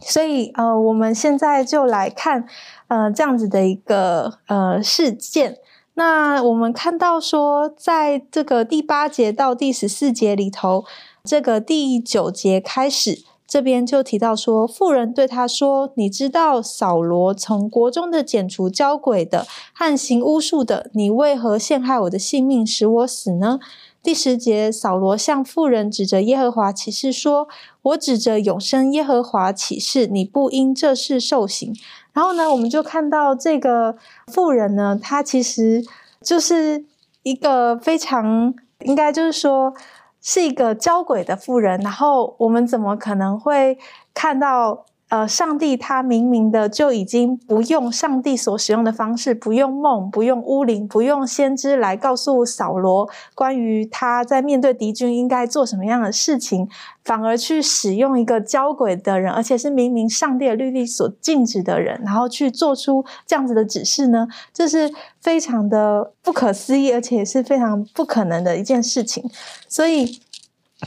[0.00, 2.46] 所以呃，我们现在就来看
[2.88, 5.58] 呃这样子的一个呃事件。
[5.98, 10.84] 那我们看到说，在这个第八节到第十四节里头，
[11.24, 23.58] 这个第九节开始这边就提到说，妇人对他说：“你知道扫罗从国中的剪除交鬼的和行巫术的，你为何陷害我的性命，使我死呢？”
[24.06, 27.48] 第十节，扫罗向妇人指着耶和华起誓说
[27.82, 31.74] ：“我指着永生耶和华起誓，你不因这事受刑。”
[32.14, 33.96] 然后呢，我们就看到这个
[34.32, 35.84] 妇人呢，她其实
[36.22, 36.84] 就是
[37.24, 39.74] 一个非常应该就是说。
[40.22, 43.78] 是一个交鬼的妇人，然后我们怎么可能会
[44.12, 44.84] 看到？
[45.08, 56.68] 呃，上帝他明明的就已经不用上帝所使用的方式，不用梦，不用巫灵，不用先知来告诉扫罗关于他在面对敌军应该做什么样的事情，
[57.04, 64.26] 反而去使用一个交鬼的人，而且是明明上帝的律例所禁止的人，然后去做出这样子的指示呢？
[64.52, 69.30] 这是非常的不可思议，而且也是非常不可能的一件事情。
[69.68, 70.20] 所以，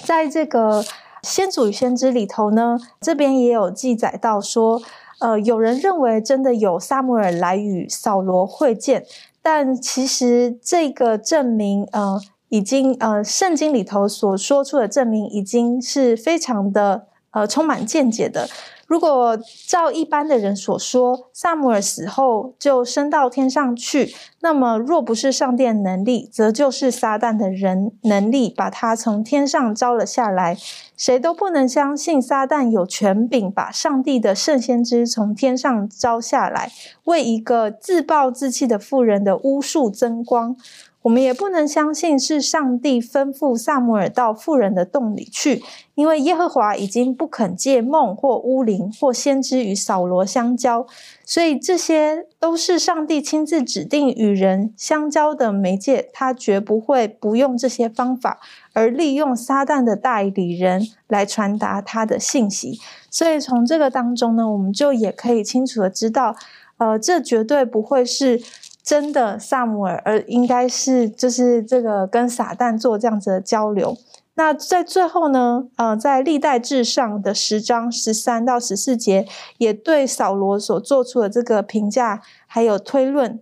[0.06, 0.84] 在这个。
[1.24, 4.82] 先祖与先知里头呢，这边也有记载到说，
[5.20, 9.06] 呃，有人认为真的有萨姆尔来与扫罗会见，
[9.42, 18.48] 但其实这个证明，呃，已经呃，圣经里头所说出的证明，已经是非常的呃，充满见解的。
[18.90, 19.38] 如果
[19.68, 30.58] 照一般的人所说，萨姆尔死后就升到天上去，那么若不是上殿能力，则就是撒旦的人能力把他从天上招了下来。
[30.98, 36.72] 谁都不能相信撒旦有权柄把上帝的圣先知从天上招下来，
[37.04, 40.58] 为一个自暴自弃的妇人的巫术增光。
[41.02, 45.64] 我们也不能相信是上帝吩咐萨姆尔到妇人的洞里去，
[45.96, 50.86] 因为耶和华已经不肯借梦或巫灵或先知与扫罗相交，
[51.24, 58.42] 所以这些都是上帝亲自指定与人相交的媒介，他绝不会不用这些方法，
[58.74, 62.78] 而利用撒旦的代理人来传达他的信息。
[63.10, 66.36] 所以从这个当中呢，我们就也可以清楚的知道，
[66.78, 68.42] 呃，这绝对不会是。
[68.84, 73.98] 真的萨姆尔，而应该是就是这个跟撒旦做这样子的交流。
[74.36, 79.28] 那在最后呢，呃，在历代志上的十章十三到十四节，
[79.58, 83.40] 也对扫罗所做出的这个评价还有推论。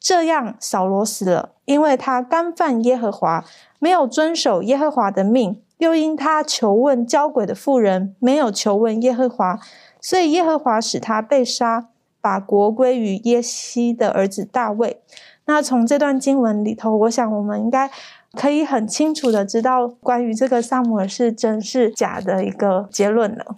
[0.00, 3.44] 这样，扫罗死了，因为他干犯耶和华，
[3.78, 9.60] 没有遵守耶和华的命，又因他求问交鬼的妇人，没有求问耶和华，
[10.00, 11.91] 所以耶和华使他被杀。
[12.22, 15.02] 把国归于耶西的儿子大卫。
[15.44, 17.90] 那从这段经文里头，我想我们应该
[18.32, 23.56] 可以很清楚的知道关于这个萨姆尔是真是假的一个结论了。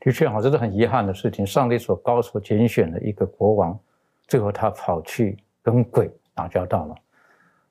[0.00, 1.44] 的确，哈，这是很遗憾的事情。
[1.44, 3.78] 上帝所高所拣选的一个国王，
[4.28, 6.94] 最后他跑去跟鬼打交道了。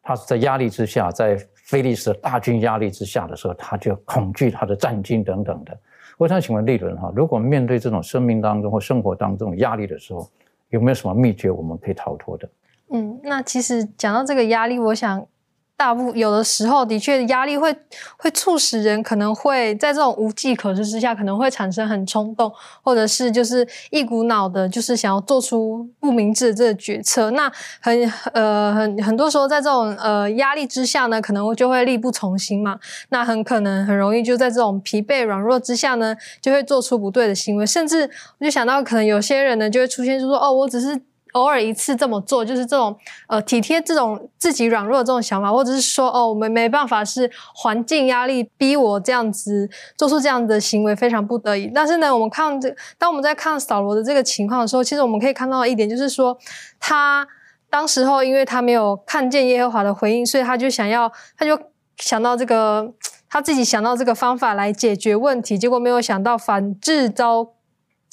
[0.02, 5.78] 他是在压力之下，在菲利斯大军压力之下的时候，他就恐惧他的战军等等的。
[6.18, 10.30] 我想请问立伦哈，如果面对这种生命当中或生活当中这种压力的时候，
[10.70, 12.50] 有没有什么秘诀我们可以逃脱的？
[12.92, 15.26] 嗯，那其实讲到这个压力，我想。
[15.76, 17.76] 大部有的时候，的确压力会
[18.16, 22.50] 会促使人可能会在这种无计可施之下，可能会产生很冲动，
[22.82, 27.32] 或者是就是一股脑的，就是想要做出不明智的这个决策。
[27.32, 27.52] 那
[27.82, 32.80] 很呃很很多时候，在这种呃压力之下呢，可能就会力不从心嘛。
[33.10, 37.66] 那很可能很容易就在这种疲惫软弱之下呢，就会做出不对的行为。
[37.66, 38.10] 甚至
[38.40, 41.02] 我就想到，可能有些人呢，就会出现就说：“哦，我只是。”
[41.34, 42.96] 偶尔一次这么做，就是这种
[43.28, 51.70] 呃体贴这种自己软弱的这种想法，或者是说哦，我们没办法是环境压力逼我这样子做出这样的行为，非常不得已。
[51.74, 56.38] 但是呢，我们看这当我们在看扫罗的这个情况的时候，其实我们可以看到一点，就是说
[56.80, 57.28] 他
[57.70, 61.60] 当时候因为他没有看见耶和华的回应，所以他就想要，他就
[61.98, 62.94] 想到这个
[63.30, 67.54] 他自己想到这个方法来解决问题，结果没有想到反制遭。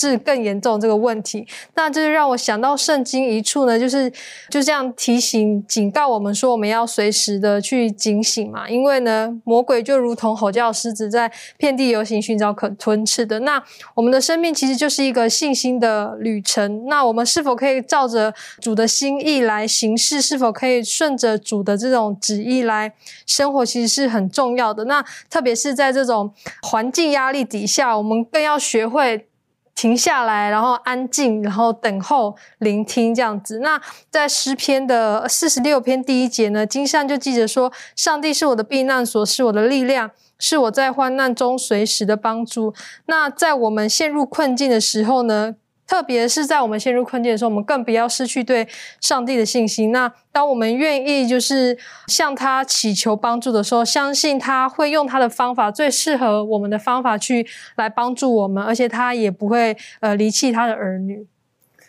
[0.08, 4.10] 是更严重这个问题，那就是让我想到圣经一处呢，就是
[4.48, 13.40] 就这样提醒警告我们说，我们要随时的去警醒嘛，因为呢，魔鬼就如同吼叫狮子，在遍地游行，寻找可吞吃的。
[13.40, 13.62] 那
[13.94, 20.22] 我们的生命其实就是一个信心的旅程，那我们是否可以照着主的心意来行事？
[20.22, 22.92] 是否可以顺着主的这种旨意来
[23.26, 23.66] 生活？
[23.66, 24.84] 其实是很重要的。
[24.86, 26.32] 那特别是在这种
[26.62, 29.26] 环境压力底下，我们更要学会。
[29.74, 33.60] 停下来，然后安静，然后等候聆听这样子。
[33.60, 42.74] 那在诗篇的四十六篇第一节呢，金善就记着说：“上帝是我的避难所，是我的力量，是我在患难中随时的帮助。”
[43.06, 45.54] 那在我们陷入困境的时候呢，
[45.90, 48.64] 特别是在我们陷入困境的时候，我们更不要失去对
[49.00, 49.90] 上帝的信心。
[49.90, 51.76] 那当我们愿意就是
[52.06, 61.26] 向他祈求帮助的时候，相信他会用他的方法最适合我们的方法去来帮助我们，而且他也不会呃离弃他的儿女。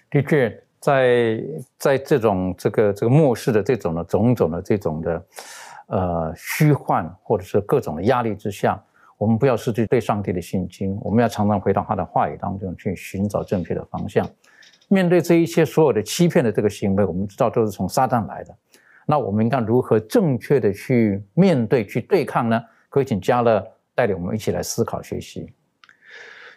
[0.10, 1.39] 的确，在
[1.78, 5.24] 在这种这个这个末世的这种的种种的这种的
[5.86, 8.84] 呃虚幻或者是各种的压力之下。
[9.22, 14.28] 我们不要失去对上帝的信心，我们要常常回到他的话语当中去寻找正确的方向。
[14.88, 18.57] 面对这一切所有的欺骗的这个行为，我们知道都是从撒旦来的。
[19.05, 22.59] 那我们应该如何正确的去面对、去对抗呢？
[22.89, 23.63] 可以请嘉乐
[23.93, 25.53] 带领我们一起来思考学习。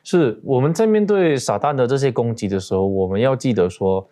[0.03, 4.09] 是我们在面对撒旦的这些攻击的时候，我们要记得说，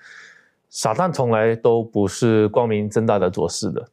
[0.69, 3.89] 撒旦从来都不是光明正大的做事的。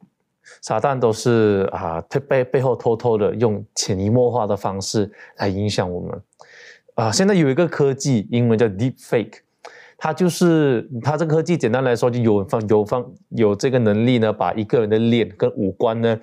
[0.62, 6.22] 撒旦都是啊，背背后偷偷的用潜移默化的方式来影响我们
[6.96, 7.12] 啊。
[7.12, 9.36] 现在有一个科技，英文叫 Deep Fake，
[9.98, 16.20] 它就是它这个科技简单来说，就有方有方有这个能力呢，把一个人的脸跟五官呢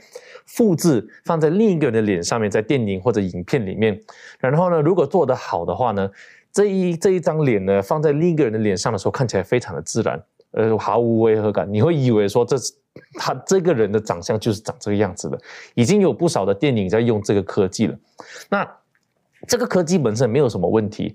[0.47, 3.99] 复制放在另一个人的脸上面，在电影或者影片里面。
[4.39, 6.11] 然后呢，如果做得好的话呢，
[6.53, 10.22] 这一这一张脸呢放在另一个人的脸上的时候，看起来非常的自然，
[10.53, 11.66] 呃，毫无违和感。
[11.72, 12.57] 你会以为说这。
[13.14, 15.38] 他这个人的长相就是长这个样子的，
[15.74, 17.99] 已经有不少的电影在用这个科技了。
[18.49, 18.68] 那
[19.47, 21.14] 这个科技本身没有什么问题，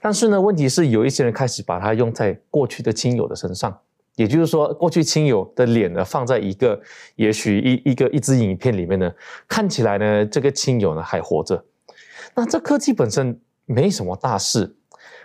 [0.00, 3.76] 但是呢，问题是有一些人开始把它用在过去的亲友的身上，
[4.14, 6.80] 也就是说，过去亲友的脸呢放在一个
[7.16, 9.12] 也许一一个一支影片里面呢，
[9.48, 11.62] 看起来呢这个亲友呢还活着。
[12.34, 14.74] 那这科技本身没什么大事。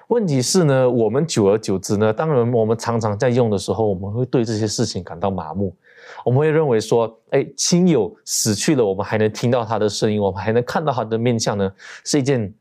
[0.07, 5.73] 问题是呢，我们久而久之呢，当然我们常常在用的时候，我们会对这些事情感到麻木。
[6.23, 11.71] 我们会认为说，哎，亲友死去了，我们还能听到他的声音，我们还能看到他的面相呢，
[12.03, 12.53] 是一件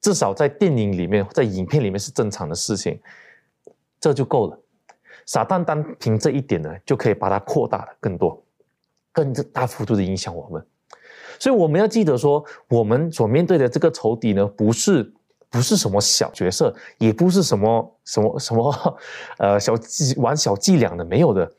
[0.00, 3.00] 至少在电影里面、在影片里面是正常的事情，
[4.00, 4.58] 这就够了。
[5.26, 8.42] 撒旦单凭这一点呢，就可以把它扩大的更多，
[9.12, 10.66] 更大幅度的影响我们。
[11.38, 15.12] 所以我们要记得说，我们所面对的这个仇敌呢，不是。
[15.52, 18.98] 不是什么小角色，也不是什么什么什么，
[19.38, 21.52] 呃，小伎玩小伎俩的，没有的。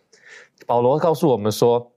[0.66, 1.92] 保罗告诉我们说，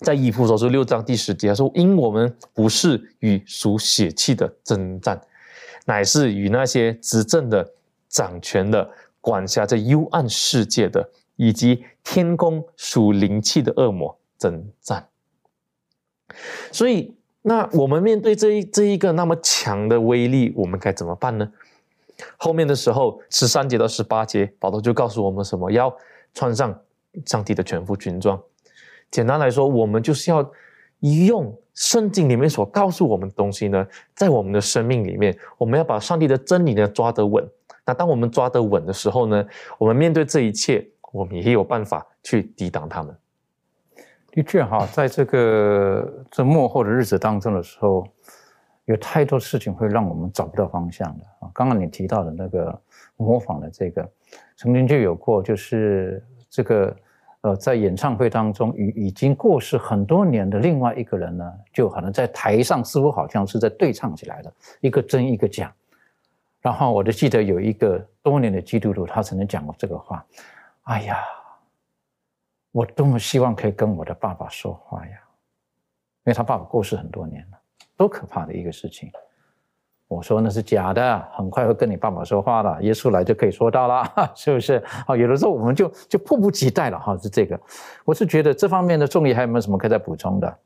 [0.00, 5.20] 在以弗所书六章第十节，他说：“因我们不是与属血气的征战，
[5.84, 7.72] 乃是与那些执政的、
[8.08, 8.90] 掌权的、
[9.20, 15.08] 管辖这幽暗世界的，以及天宫属灵气的恶魔征战。”
[16.72, 17.14] 所以。
[17.48, 21.48] 那我们面对这一这一个那么强的威力，我们该怎么办呢？
[22.36, 25.70] 后面的时候，十三节到十八节，保罗就告诉我们什么？
[25.70, 25.96] 要
[26.34, 26.76] 穿上
[27.24, 28.40] 上帝的全副军装。
[29.10, 30.50] 简单来说，我们就是要
[31.00, 37.48] 用圣经里面所告诉我们的东西呢，在我们的生命里面，我们要把上帝的真理呢抓得稳。
[37.84, 39.46] 那当我们抓得稳的时候呢，
[39.78, 43.16] 我们面对这一切，我们也有办法去抵挡他们。
[44.32, 48.06] 的确哈，在这个这幕后的日子当中的时候，
[48.86, 51.50] 有太多事情会让我们找不到方向的啊。
[51.54, 52.78] 刚刚你提到的那个
[53.16, 54.06] 模仿的这个，
[54.56, 56.94] 曾经就有过，就是这个
[57.46, 65.72] 呃，在演唱会当中与已经过世很多年的另外一个人呢，就可能在台上似乎好像是在对唱起来的，一个真一个假。
[66.60, 70.26] 然后我就记得有一个多年的基督徒，他曾经讲过这个话，
[70.82, 71.18] 哎呀。
[72.72, 75.12] 我多么希望可以跟我的爸爸说话呀！
[75.12, 77.58] 因为他爸爸过世很多年了，
[77.96, 79.10] 多可怕的一个事情。
[80.08, 84.04] 我说那是假的，很快会跟你爸爸说话了，耶稣来就可以说到了，
[84.36, 84.82] 是不是？
[85.06, 87.16] 好，有的时候我们就就迫不及待了哈。
[87.18, 87.58] 是这个，
[88.04, 90.56] 我是觉得这方面的重力还有没有什么可以再补充的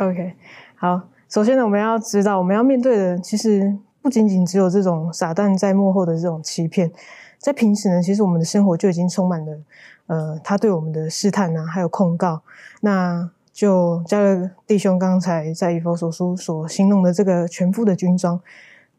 [0.00, 0.32] ？OK，
[0.76, 6.90] 好，首先呢，我们要知道，我们要面对的其实不仅仅只有这种撒旦在幕后的这种欺骗，
[7.38, 9.58] 在平时呢，其实我们的生活就已经充满了。
[10.06, 12.40] 呃，他对我们的试探呢，还有控告，
[12.80, 18.40] 那就加勒弟兄刚才在以佛所书所形容的这个全副的军装，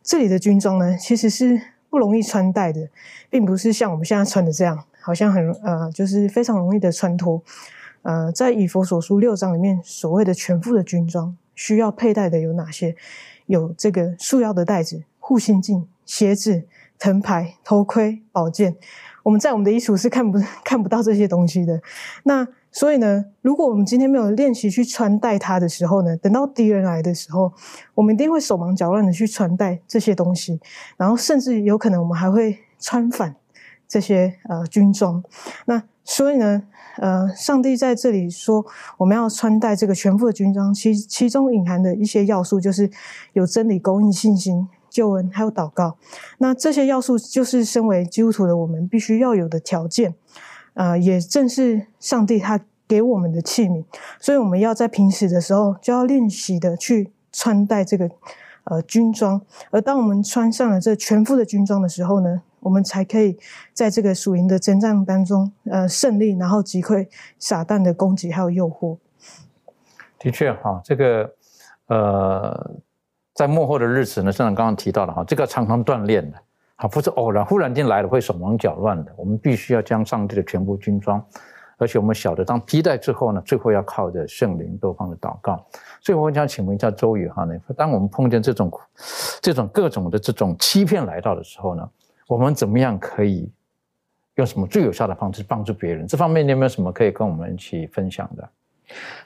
[0.07, 2.87] 这里的军装呢，其实是不容易穿戴的，
[3.29, 7.43] 并不是像我们现在穿的这样，好像很呃，就是非常容易的穿脱。
[8.03, 12.95] 呃，在以佛所书六章里面，所谓的全副的军装需要佩戴的有哪些？
[13.47, 16.63] 有这个束腰的带子、护心镜、鞋子、
[16.97, 18.77] 藤牌、头盔、宝剑。
[19.23, 21.81] 我们在我们的衣橱是看不看不到这些东西的，
[22.23, 22.47] 那
[22.77, 27.51] 所以呢，如果我们今天没有练习去穿戴它的时候呢，等到敌人来的时候，
[27.95, 30.59] 我们一定会手忙脚乱的去穿戴这些东西，
[30.95, 33.35] 然后甚至有可能我们还会穿反
[33.87, 35.23] 这些呃军装。
[35.65, 36.61] 那所以呢，
[36.97, 38.63] 呃，上帝在这里说
[38.99, 42.91] 我们要穿戴这个全副的军装，其其中隐含的一些要素就是
[43.33, 44.69] 有真理供应信心。
[44.91, 45.97] 救恩，还有祷告。
[46.37, 50.15] 那这些要素就是身为基督徒的我们必须要有的条件。
[50.77, 53.83] 呃，也正是上帝他给我们的器皿，
[54.19, 58.07] 所以我们要在平时的时候就要练习的去穿戴这个
[58.65, 59.41] 呃军装。
[59.71, 63.37] 而当我们穿上了这全副的军装的时候呢，我们才可以
[63.73, 67.07] 在这个属灵的征战当中呃胜利，然后击溃
[67.39, 68.97] 撒旦的攻击还有诱惑。
[70.19, 71.33] 的确哈，这个
[71.87, 72.71] 呃，
[73.33, 76.37] 在幕后的日子呢，像刚刚提到的哈，这个常常锻炼的，
[76.77, 79.13] 啊不是偶然忽然间来了会手忙脚乱的。
[79.15, 81.23] 我们必须要将上帝的全部军装，
[81.77, 85.63] 而且我们晓得当披戴之后呢，最后要靠着圣灵多方的祷告。
[86.01, 88.71] 所以我想请问一下周宇哈呢，当我们碰见这种
[89.41, 91.89] 这种各种的这种欺骗来到的时候呢，
[92.27, 93.51] 我们怎么样可以
[94.35, 96.05] 用什么最有效的方式帮助别人？
[96.07, 98.49] 这方面你有没有什么可以跟我们一起分享的？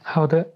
[0.01, 0.47] 好的。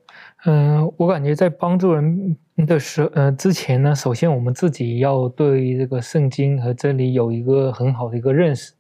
[0.48, 2.38] 嗯，我感觉在帮助人
[2.68, 8.74] 的时呃之前呢，首先我们自己要对这个圣经和真理有一个很好的一个认识。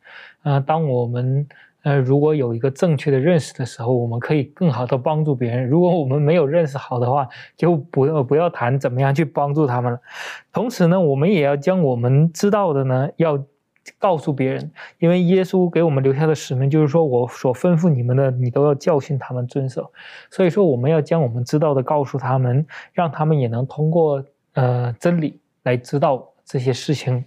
[0.43, 1.47] 呃，当我们
[1.81, 5.67] 呃如果有一个正确的认识的时候，我们可以更好的帮助别人。
[5.67, 9.99] 如果我们没有认识好的话，就不要不要谈怎么样去帮助他们了。
[10.53, 13.43] 同时呢，我们也要将我们知道的呢要。
[13.97, 19.91] 告诉别人，因为耶稣给我们留下的使命就是说，我所吩咐你们的，你都要教训他们遵守。
[20.29, 24.23] 所以说，我们要将我们知道的告诉他们，让他们也能通过
[24.53, 26.31] 呃真理来知道。
[26.45, 27.25] 这些事情，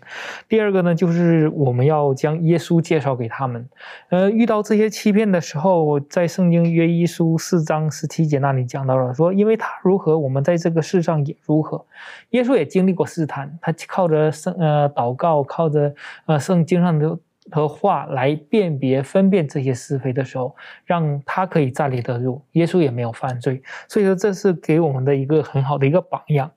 [0.49, 3.69] 第二个呢，就是我们要将耶稣介绍给他们。
[4.11, 11.85] 呃，遇到这些欺骗的时候，在圣经约一书四章十七节那里讲到了，说因为他如何，我们在这个世上也如何。
[12.31, 15.93] 耶稣也经历过试探，他靠着圣呃祷告，靠着
[16.27, 17.19] 呃圣经上的。
[17.51, 22.42] 和话来辨别、分辨这些是非的时候，让他可以站立得住。
[22.53, 26.51] 耶稣也没有犯罪，所以说这是给我们的一个很好的一个榜样。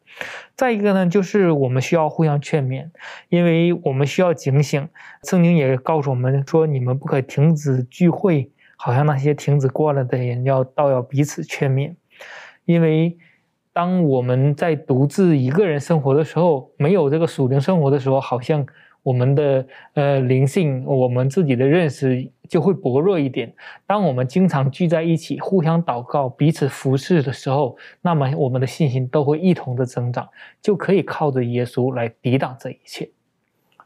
[0.55, 2.89] 再一个呢，就是我们需要互相劝勉，
[3.29, 4.87] 因为我们需要警醒。
[5.23, 11.95] 圣经也告诉我们说，你们不可停止聚会，好像那些停止过了的人要倒要彼此劝勉，
[12.65, 13.17] 因为
[13.71, 18.65] 当我们在独自一个人生活的时候，没有这个属灵生活的时候，好像。
[19.03, 23.51] 我们的呃灵性，我们自己的认识就会薄弱一点。
[23.87, 30.29] 当我们经常聚在一起，互相祷告、彼此服侍的时候，那么我们的信心都会一同的增长，
[30.61, 33.09] 就可以靠着耶稣来抵挡这一切。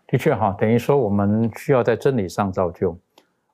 [0.08, 2.98] 的确哈，等于说我们需要在真理上造就，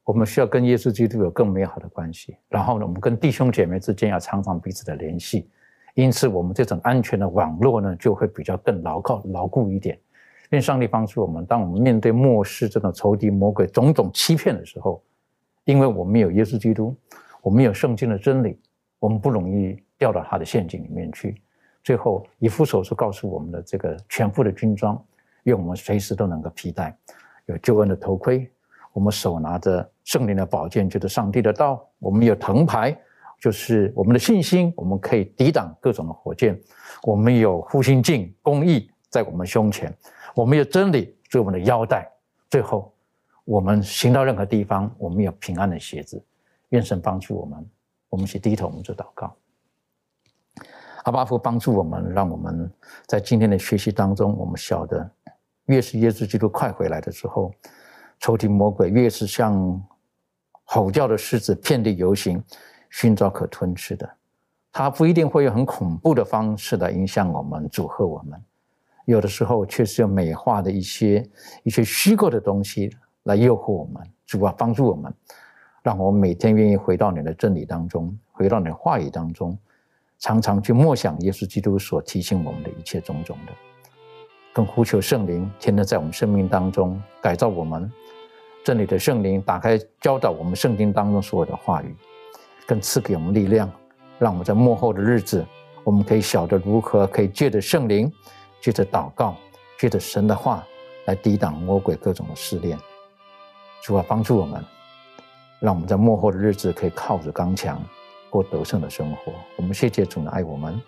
[0.03, 2.36] 我们需要跟耶稣基督有更美好的关系。
[2.49, 5.47] 然后呢，我们跟弟兄姐妹之间要常常彼此的联系，
[5.93, 9.97] 因此我们这种安全的网络呢，就会比较更牢靠、牢固一点。
[10.51, 15.01] 愿上帝帮助我们，当我们面对末世这种仇敌魔鬼种种欺骗的时候，
[15.63, 16.95] 因为我们有耶稣基督，
[17.41, 18.59] 我们有圣经的真理，
[18.99, 21.41] 我们不容易掉到他的陷阱里面去。
[21.83, 25.01] 最后，以父所说告诉我们的这个全副的军装，
[25.43, 26.95] 愿我们随时都能够披戴，
[27.45, 28.47] 有救恩的头盔，
[28.93, 32.95] 我们手拿着圣灵的宝剑，就是上帝的道，我们有藤牌，
[33.39, 36.59] 就是我们的信心，我们可以抵挡各种的火箭，
[37.03, 39.91] 我们有护心镜，公义在我们胸前。
[40.36, 42.09] 我们有真理做我们的腰带，
[42.49, 42.93] 最后
[43.43, 46.23] 我们行到任何地方，我们有平安的鞋子。
[46.69, 47.69] 愿神帮助我们，
[48.09, 49.36] 我们去低头，我们做祷告。
[51.03, 52.71] 阿巴父帮助我们，让我们
[53.07, 55.11] 在今天的学习当中，我们晓得，
[55.65, 57.51] 越是耶稣基督快回来的时候，
[58.19, 59.84] 仇敌魔鬼越是像
[60.63, 62.41] 吼叫的狮子，遍地游行，
[62.89, 64.09] 寻找可吞吃的。
[64.71, 68.41] 他不一定会用很恐怖的方式来影响我们，祝贺我们。
[69.05, 71.27] 有的时候确实有美化的一些
[71.63, 72.89] 一些虚构的东西
[73.23, 75.13] 来诱惑我们，主啊，帮助我们，
[75.83, 79.57] 让我们每天愿意回到你的真理当中，回到你的话语当中，
[80.19, 83.53] 常常去默想耶稣基督所提醒我们的一切种种的，
[84.53, 87.91] 更呼求圣灵天天在我们生命当中改造我们，
[88.63, 91.95] 真理的圣灵打开教导我们圣经当中所有的话语，
[92.67, 93.71] 更赐给我们力量，
[94.19, 95.45] 让我们在幕后的日子，
[95.83, 98.11] 我们可以晓得如何可以借着圣灵。
[98.62, 99.36] 借着祷告，
[99.80, 100.64] 借着神的话
[101.05, 102.78] 来抵挡魔鬼各种的试炼，
[103.82, 104.64] 主啊，帮助我们，
[105.59, 107.84] 让我们在幕后的日子可以靠着刚强
[108.30, 109.34] 过得胜的生活。
[109.57, 110.80] 我们谢谢主的爱我们，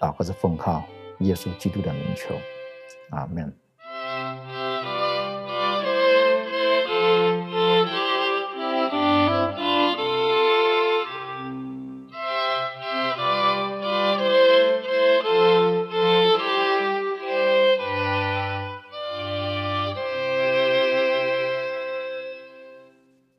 [0.00, 0.82] 祷告是奉靠
[1.20, 2.34] 耶稣基督的名求，
[3.10, 3.61] 阿门。